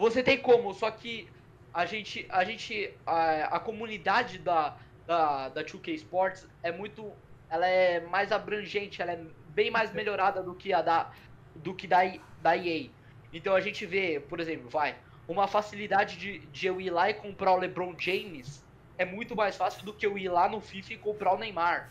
Você 0.02 0.20
tem 0.20 0.36
como, 0.36 0.74
só 0.74 0.90
que 0.90 1.28
a 1.72 1.86
gente, 1.86 2.26
a 2.28 2.42
gente, 2.42 2.92
a, 3.06 3.56
a 3.56 3.60
comunidade 3.60 4.36
da, 4.36 4.76
da, 5.06 5.48
da 5.48 5.62
2K 5.62 5.94
Sports 5.94 6.48
é 6.60 6.72
muito, 6.72 7.12
ela 7.48 7.68
é 7.68 8.00
mais 8.00 8.32
abrangente, 8.32 9.00
ela 9.00 9.12
é 9.12 9.24
bem 9.50 9.70
mais 9.70 9.92
melhorada 9.92 10.42
do 10.42 10.56
que 10.56 10.72
a 10.72 10.82
da, 10.82 11.12
do 11.54 11.72
que 11.72 11.86
da, 11.86 12.00
da 12.40 12.56
EA. 12.56 12.90
Então 13.32 13.54
a 13.54 13.60
gente 13.60 13.86
vê, 13.86 14.18
por 14.18 14.40
exemplo, 14.40 14.68
vai, 14.68 14.96
uma 15.28 15.46
facilidade 15.46 16.16
de, 16.16 16.40
de 16.46 16.66
eu 16.66 16.80
ir 16.80 16.90
lá 16.90 17.08
e 17.08 17.14
comprar 17.14 17.52
o 17.52 17.58
LeBron 17.58 17.94
James 17.96 18.60
é 18.98 19.04
muito 19.04 19.36
mais 19.36 19.56
fácil 19.56 19.84
do 19.84 19.94
que 19.94 20.04
eu 20.04 20.18
ir 20.18 20.28
lá 20.28 20.48
no 20.48 20.60
FIFA 20.60 20.94
e 20.94 20.96
comprar 20.98 21.32
o 21.32 21.38
Neymar. 21.38 21.88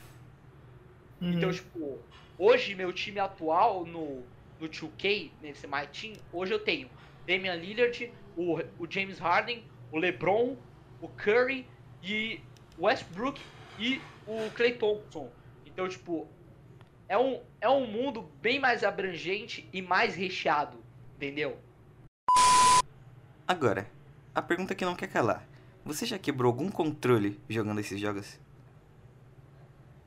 Uhum. 1.22 1.32
Então, 1.32 1.50
tipo, 1.50 1.98
hoje 2.38 2.76
meu 2.76 2.92
time 2.92 3.20
atual 3.20 3.86
no, 3.86 4.22
no 4.60 4.68
2K, 4.68 5.32
nesse 5.42 5.66
My 5.66 5.88
Team, 5.88 6.16
hoje 6.34 6.54
eu 6.54 6.60
tenho 6.60 6.90
Damian 7.28 7.56
Lillard, 7.56 8.12
o, 8.36 8.60
o 8.80 8.90
James 8.90 9.20
Harden, 9.20 9.64
o 9.92 9.98
LeBron, 9.98 10.56
o 11.02 11.08
Curry 11.08 11.68
e 12.04 12.40
o 12.78 12.86
Westbrook 12.86 13.42
e 13.80 14.02
o 14.28 14.50
Clay 14.52 14.74
Thompson. 14.74 15.30
Então, 15.66 15.88
tipo, 15.88 16.28
é 17.08 17.18
um, 17.18 17.42
é 17.60 17.70
um 17.70 17.86
mundo 17.86 18.30
bem 18.42 18.60
mais 18.60 18.84
abrangente 18.84 19.68
e 19.74 19.82
mais 19.82 20.16
recheado, 20.16 20.78
entendeu? 21.16 21.58
Agora, 23.48 23.86
a 24.34 24.42
pergunta 24.42 24.74
que 24.74 24.86
não 24.86 24.96
quer 24.96 25.08
calar. 25.08 25.46
Você 25.84 26.06
já 26.06 26.18
quebrou 26.18 26.52
algum 26.52 26.70
controle 26.70 27.40
jogando 27.50 27.80
esses 27.80 28.00
jogos? 28.00 28.40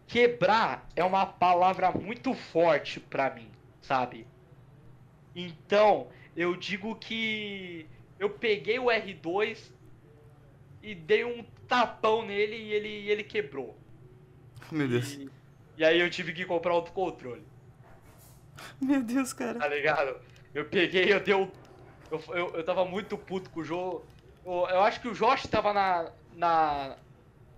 Quebrar 0.07 0.89
é 0.95 1.03
uma 1.03 1.27
palavra 1.27 1.91
muito 1.91 2.33
forte 2.33 3.01
pra 3.01 3.31
mim, 3.31 3.51
sabe? 3.83 4.27
Então, 5.35 6.07
eu 6.37 6.57
digo 6.57 6.95
que 6.97 7.87
eu 8.19 8.31
peguei 8.31 8.79
o 8.79 8.87
R2 8.87 9.71
e 10.83 10.95
dei 10.95 11.25
um 11.25 11.45
tapão 11.67 12.25
nele 12.25 12.57
e 12.57 12.73
ele, 12.73 13.11
ele 13.11 13.25
quebrou. 13.25 13.77
Meu 14.71 14.89
Deus. 14.89 15.15
E, 15.15 15.31
e 15.79 15.85
aí 15.85 16.01
eu 16.01 16.11
tive 16.11 16.33
que 16.33 16.45
comprar 16.45 16.75
outro 16.75 16.93
controle. 16.93 17.43
Meu 18.81 19.03
Deus, 19.03 19.33
cara. 19.33 19.59
Tá 19.59 19.69
ligado? 19.69 20.17
Eu 20.55 20.65
peguei, 20.65 21.13
eu 21.13 21.21
dei 21.21 21.35
um. 21.35 21.51
Eu, 22.11 22.23
eu, 22.29 22.57
eu 22.57 22.65
tava 22.65 22.85
muito 22.85 23.19
puto 23.19 23.51
com 23.51 23.61
o 23.61 23.65
jogo. 23.65 24.05
Eu, 24.45 24.53
eu 24.69 24.81
acho 24.83 25.01
que 25.01 25.09
o 25.09 25.15
Josh 25.15 25.47
tava 25.47 25.73
na. 25.73 26.13
na 26.35 26.97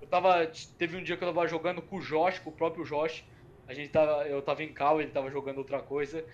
eu 0.01 0.09
tava. 0.09 0.47
Teve 0.79 0.97
um 0.97 1.03
dia 1.03 1.17
que 1.17 1.25
eu 1.25 1.33
tava 1.33 1.47
jogando 1.47 1.83
com 1.83 1.97
o 1.97 2.01
Josh, 2.01 2.39
com 2.39 2.51
o 2.51 2.53
próprio 2.53 2.85
Josh. 2.85 3.25
A 3.69 3.75
gente 3.75 3.91
tava. 3.91 4.27
Eu 4.27 4.41
tava 4.41 4.63
em 4.63 4.73
cal, 4.73 5.01
ele 5.01 5.11
tava 5.11 5.31
jogando 5.31 5.59
outra 5.59 5.81
coisa. 5.81 6.25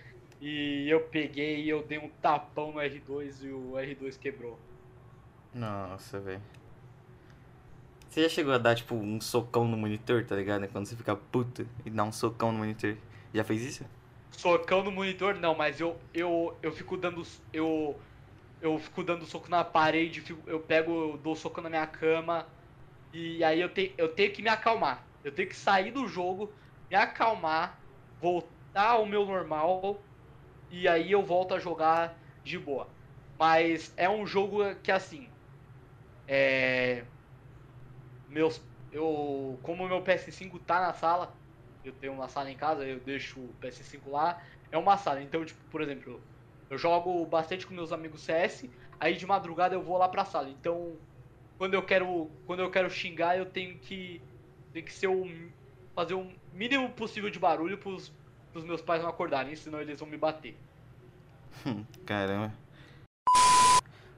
E 0.45 0.89
eu 0.89 0.99
peguei 0.99 1.61
e 1.61 1.69
eu 1.69 1.81
dei 1.81 1.97
um 1.97 2.09
tapão 2.21 2.73
no 2.73 2.79
R2 2.81 3.43
e 3.43 3.49
o 3.49 3.75
R2 3.75 4.19
quebrou. 4.19 4.59
Nossa, 5.53 6.19
velho. 6.19 6.41
Você 8.09 8.23
já 8.23 8.27
chegou 8.29 8.53
a 8.53 8.57
dar, 8.57 8.75
tipo, 8.75 8.93
um 8.93 9.21
socão 9.21 9.65
no 9.65 9.77
monitor, 9.77 10.25
tá 10.25 10.35
ligado? 10.35 10.67
Quando 10.67 10.85
você 10.85 10.97
fica 10.97 11.15
puto 11.15 11.65
e 11.85 11.89
dá 11.89 12.03
um 12.03 12.11
socão 12.11 12.51
no 12.51 12.57
monitor. 12.57 12.97
Já 13.33 13.41
fez 13.45 13.61
isso? 13.61 13.85
Socão 14.31 14.83
no 14.83 14.91
monitor, 14.91 15.35
não, 15.35 15.55
mas 15.55 15.79
eu, 15.79 15.97
eu, 16.13 16.53
eu 16.61 16.73
fico 16.73 16.97
dando. 16.97 17.25
Eu, 17.53 17.97
eu 18.61 18.77
fico 18.77 19.01
dando 19.01 19.25
soco 19.25 19.49
na 19.49 19.63
parede, 19.63 20.21
eu 20.45 20.59
pego, 20.59 20.91
eu 20.91 21.17
dou 21.23 21.37
soco 21.37 21.61
na 21.61 21.69
minha 21.69 21.87
cama. 21.87 22.45
E 23.13 23.41
aí 23.45 23.61
eu, 23.61 23.69
te, 23.69 23.93
eu 23.97 24.09
tenho 24.09 24.33
que 24.33 24.41
me 24.41 24.49
acalmar. 24.49 25.05
Eu 25.23 25.31
tenho 25.31 25.47
que 25.47 25.55
sair 25.55 25.91
do 25.91 26.05
jogo, 26.05 26.51
me 26.89 26.97
acalmar, 26.97 27.79
voltar 28.19 28.89
ao 28.89 29.05
meu 29.05 29.25
normal 29.25 30.01
e 30.73 30.87
aí 30.87 31.11
eu 31.11 31.21
volto 31.21 31.53
a 31.53 31.59
jogar 31.59 32.17
de 32.43 32.57
boa. 32.57 32.87
Mas 33.37 33.93
é 33.95 34.09
um 34.09 34.25
jogo 34.25 34.73
que 34.81 34.91
assim. 34.91 35.29
É. 36.27 37.03
Meus. 38.27 38.59
Eu. 38.91 39.59
Como 39.61 39.87
meu 39.87 40.01
PS5 40.01 40.59
tá 40.65 40.81
na 40.81 40.93
sala, 40.93 41.31
eu 41.85 41.93
tenho 41.93 42.13
uma 42.13 42.27
sala 42.27 42.49
em 42.49 42.57
casa, 42.57 42.83
eu 42.83 42.99
deixo 42.99 43.39
o 43.39 43.53
PS5 43.61 43.99
lá. 44.07 44.41
É 44.71 44.77
uma 44.77 44.97
sala. 44.97 45.21
Então, 45.21 45.45
tipo, 45.45 45.63
por 45.69 45.79
exemplo, 45.79 46.19
eu 46.71 46.77
jogo 46.77 47.23
bastante 47.27 47.67
com 47.67 47.73
meus 47.75 47.91
amigos 47.91 48.21
CS, 48.21 48.67
aí 48.99 49.15
de 49.15 49.27
madrugada 49.27 49.75
eu 49.75 49.83
vou 49.83 49.99
lá 49.99 50.09
pra 50.09 50.25
sala. 50.25 50.49
Então, 50.49 50.97
quando 51.59 51.75
eu 51.75 51.83
quero. 51.83 52.31
Quando 52.47 52.61
eu 52.61 52.71
quero 52.71 52.89
xingar, 52.89 53.37
eu 53.37 53.45
tenho 53.45 53.77
que. 53.77 54.19
Tem 54.73 54.83
que 54.83 54.91
ser 54.91 55.07
o. 55.07 55.29
fazer 55.93 56.15
o 56.15 56.31
mínimo 56.51 56.89
possível 56.89 57.29
de 57.29 57.37
barulho 57.37 57.77
pros 57.77 58.11
os 58.53 58.63
meus 58.63 58.81
pais 58.81 59.01
não 59.01 59.09
acordarem, 59.09 59.55
senão 59.55 59.81
eles 59.81 59.99
vão 59.99 60.07
me 60.07 60.17
bater. 60.17 60.57
Caramba. 62.05 62.53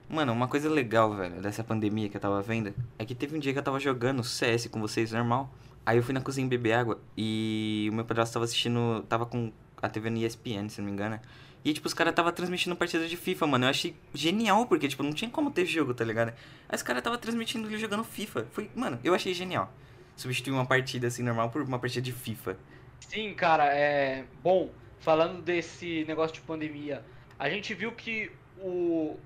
Mano, 0.07 0.33
uma 0.33 0.47
coisa 0.47 0.69
legal, 0.69 1.15
velho, 1.15 1.41
dessa 1.41 1.63
pandemia 1.63 2.07
que 2.09 2.15
eu 2.15 2.21
tava 2.21 2.41
vendo 2.41 2.73
é 2.97 3.05
que 3.05 3.15
teve 3.15 3.35
um 3.35 3.39
dia 3.39 3.51
que 3.51 3.59
eu 3.59 3.63
tava 3.63 3.79
jogando 3.79 4.23
CS 4.23 4.67
com 4.67 4.79
vocês 4.79 5.11
normal. 5.11 5.49
Aí 5.85 5.97
eu 5.97 6.03
fui 6.03 6.13
na 6.13 6.21
cozinha 6.21 6.47
beber 6.47 6.73
água 6.73 6.99
e 7.17 7.87
o 7.91 7.95
meu 7.95 8.05
padrasto 8.05 8.33
tava 8.33 8.45
assistindo. 8.45 9.03
tava 9.09 9.25
com 9.25 9.51
a 9.81 9.89
TV 9.89 10.09
no 10.09 10.17
ESPN, 10.17 10.69
se 10.69 10.79
não 10.79 10.85
me 10.85 10.91
engano. 10.91 11.19
E, 11.63 11.73
tipo, 11.73 11.87
os 11.87 11.93
caras 11.95 12.13
tava 12.13 12.31
transmitindo 12.31 12.75
partida 12.75 13.07
de 13.07 13.17
FIFA, 13.17 13.47
mano. 13.47 13.65
Eu 13.65 13.69
achei 13.69 13.95
genial, 14.13 14.67
porque, 14.67 14.87
tipo, 14.87 15.01
não 15.01 15.11
tinha 15.11 15.29
como 15.29 15.49
ter 15.49 15.65
jogo, 15.65 15.95
tá 15.95 16.05
ligado? 16.05 16.29
Aí 16.69 16.75
os 16.75 16.83
caras 16.83 17.03
tava 17.03 17.17
transmitindo 17.17 17.67
ele 17.67 17.79
jogando 17.79 18.03
FIFA. 18.03 18.45
Foi, 18.51 18.69
mano, 18.75 18.99
eu 19.03 19.15
achei 19.15 19.33
genial. 19.33 19.73
Substituir 20.15 20.53
uma 20.53 20.65
partida 20.65 21.07
assim 21.07 21.23
normal 21.23 21.49
por 21.49 21.63
uma 21.63 21.79
partida 21.79 22.03
de 22.03 22.11
FIFA. 22.11 22.55
Sim, 22.99 23.35
cara, 23.35 23.73
é. 23.75 24.23
Bom, 24.41 24.77
falando 24.97 25.41
desse 25.41 26.03
negócio 26.05 26.33
de 26.35 26.41
pandemia, 26.41 27.05
a 27.37 27.49
gente 27.49 27.73
viu 27.73 27.95
que 27.95 28.39
o, 28.55 29.23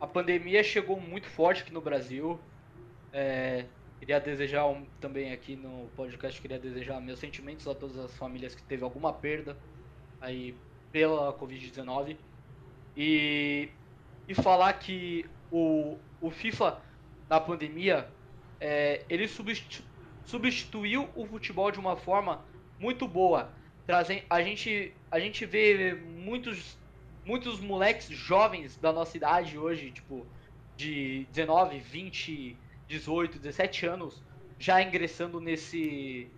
a 0.00 0.06
pandemia 0.06 0.62
chegou 0.62 1.00
muito 1.00 1.28
forte 1.28 1.62
aqui 1.62 1.72
no 1.72 1.82
Brasil. 1.82 2.46
É, 3.12 3.70
queria 3.98 4.20
desejar 4.20 4.66
um, 4.68 4.86
também 5.00 5.32
aqui 5.32 5.56
no 5.56 5.90
podcast, 5.92 6.40
queria 6.40 6.58
desejar 6.60 7.00
meus 7.00 7.20
sentimentos 7.20 7.66
a 7.68 7.74
todas 7.74 7.98
as 7.98 8.16
famílias 8.16 8.54
que 8.54 8.64
teve 8.64 8.84
alguma 8.84 9.12
perda 9.14 9.62
aí 10.20 10.62
pela 10.92 11.32
Covid-19. 11.38 12.20
E, 12.96 13.76
e 14.28 14.34
falar 14.34 14.74
que 14.74 15.30
o, 15.50 16.00
o 16.20 16.30
FIFA 16.30 16.82
na 17.28 17.40
pandemia, 17.40 18.14
é, 18.60 19.06
ele 19.08 19.28
substitu, 19.28 19.84
substituiu 20.24 21.10
o 21.14 21.26
futebol 21.26 21.70
de 21.70 21.78
uma 21.78 21.96
forma 21.96 22.47
muito 22.78 23.06
boa. 23.06 23.52
Trazem, 23.86 24.22
a, 24.28 24.42
gente, 24.42 24.92
a 25.10 25.18
gente 25.18 25.46
vê 25.46 25.94
muitos, 25.94 26.78
muitos 27.24 27.60
moleques 27.60 28.08
jovens 28.08 28.76
da 28.76 28.92
nossa 28.92 29.16
idade 29.16 29.58
hoje, 29.58 29.90
tipo, 29.90 30.26
de 30.76 31.26
19, 31.32 31.78
20, 31.78 32.56
18, 32.86 33.38
17 33.38 33.86
anos, 33.86 34.22
já 34.58 34.82
ingressando 34.82 35.40
nesse, 35.40 36.28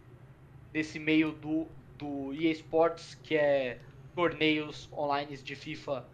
nesse 0.72 0.98
meio 0.98 1.32
do, 1.32 1.66
do 1.98 2.32
EA 2.34 2.52
Sports, 2.52 3.18
que 3.22 3.36
é 3.36 3.78
torneios 4.14 4.88
online 4.92 5.36
de 5.36 5.54
FIFA, 5.54 6.06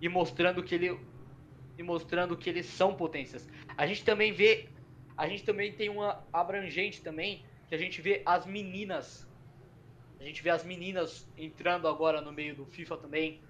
e 0.00 0.08
mostrando 0.08 0.62
que 0.62 0.74
ele 0.74 0.98
e 1.76 1.82
mostrando 1.82 2.36
que 2.36 2.48
eles 2.48 2.66
são 2.66 2.94
potências. 2.94 3.48
A 3.76 3.86
gente 3.86 4.04
também 4.04 4.32
vê, 4.32 4.68
a 5.16 5.28
gente 5.28 5.42
também 5.42 5.72
tem 5.72 5.88
uma 5.88 6.22
abrangente 6.32 7.02
também, 7.02 7.44
que 7.68 7.74
a 7.74 7.78
gente 7.78 8.00
vê 8.00 8.22
as 8.24 8.46
meninas 8.46 9.28
a 10.20 10.24
gente 10.24 10.42
vê 10.42 10.50
as 10.50 10.64
meninas 10.64 11.26
entrando 11.36 11.88
agora 11.88 12.20
no 12.20 12.32
meio 12.32 12.54
do 12.54 12.64
FIFA 12.66 12.96
também. 12.96 13.40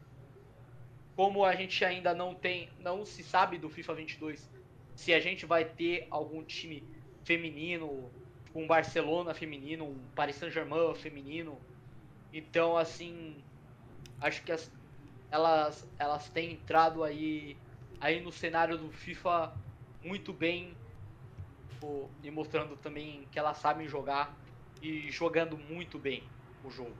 Como 1.14 1.44
a 1.44 1.54
gente 1.54 1.84
ainda 1.84 2.12
não 2.14 2.34
tem, 2.34 2.68
não 2.80 3.04
se 3.04 3.22
sabe 3.22 3.58
do 3.58 3.68
FIFA 3.68 3.94
22 3.94 4.50
se 4.94 5.12
a 5.12 5.20
gente 5.20 5.44
vai 5.44 5.64
ter 5.64 6.06
algum 6.10 6.42
time 6.44 6.84
feminino, 7.24 8.10
tipo 8.44 8.60
um 8.60 8.66
Barcelona 8.66 9.34
feminino, 9.34 9.84
um 9.84 9.98
Paris 10.14 10.36
Saint-Germain 10.36 10.94
feminino. 10.94 11.60
Então, 12.32 12.76
assim, 12.76 13.42
acho 14.20 14.42
que 14.42 14.52
as, 14.52 14.70
elas 15.30 15.88
elas 15.98 16.28
têm 16.30 16.52
entrado 16.52 17.02
aí 17.02 17.56
aí 18.00 18.20
no 18.20 18.32
cenário 18.32 18.76
do 18.78 18.90
FIFA 18.90 19.52
muito 20.02 20.32
bem 20.32 20.76
tipo, 21.70 22.10
e 22.22 22.30
mostrando 22.30 22.76
também 22.76 23.26
que 23.30 23.38
elas 23.38 23.58
sabem 23.58 23.88
jogar 23.88 24.36
e 24.80 25.10
jogando 25.10 25.56
muito 25.56 25.98
bem 25.98 26.22
o 26.68 26.70
jogo. 26.70 26.94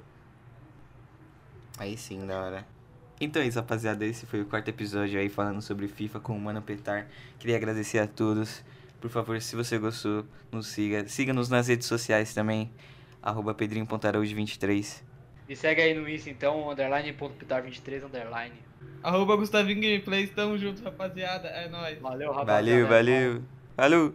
Aí 1.79 1.96
sim, 1.96 2.24
da 2.27 2.40
hora. 2.40 2.66
Então 3.20 3.42
é 3.42 3.46
isso, 3.46 3.59
rapaziada. 3.59 4.05
Esse 4.05 4.27
foi 4.27 4.40
o 4.40 4.46
quarto 4.46 4.68
episódio 4.68 5.18
aí 5.18 5.29
falando 5.29 5.62
sobre 5.62 5.88
FIFA 5.88 6.20
com 6.20 6.37
o 6.37 6.40
Mano 6.40 6.62
Petar. 6.62 7.07
Queria 7.38 7.57
agradecer 7.57 7.98
a 7.98 8.07
todos. 8.07 8.64
Por 9.00 9.11
favor, 9.11 9.40
se 9.40 9.55
você 9.55 9.79
gostou, 9.79 10.24
nos 10.50 10.66
siga. 10.68 11.07
Siga-nos 11.09 11.48
nas 11.48 11.68
redes 11.68 11.87
sociais 11.87 12.35
também. 12.35 12.70
Arroba 13.22 13.55
pedrinho.araújo23. 13.55 15.03
Me 15.48 15.55
segue 15.55 15.83
aí 15.83 15.94
no 15.94 16.09
Insta 16.09 16.31
então, 16.31 16.70
underline.pitar23, 16.70 18.05
underline. 18.05 18.55
Arroba 19.03 19.37
Gustavinho 19.37 19.81
Gameplays, 19.81 20.31
tamo 20.31 20.57
junto, 20.57 20.83
rapaziada. 20.83 21.48
É 21.48 21.68
nóis. 21.68 21.98
Valeu, 21.98 22.33
rapaziada. 22.33 22.62
Valeu, 22.62 22.88
valeu. 22.88 23.42
Falou. 23.77 24.14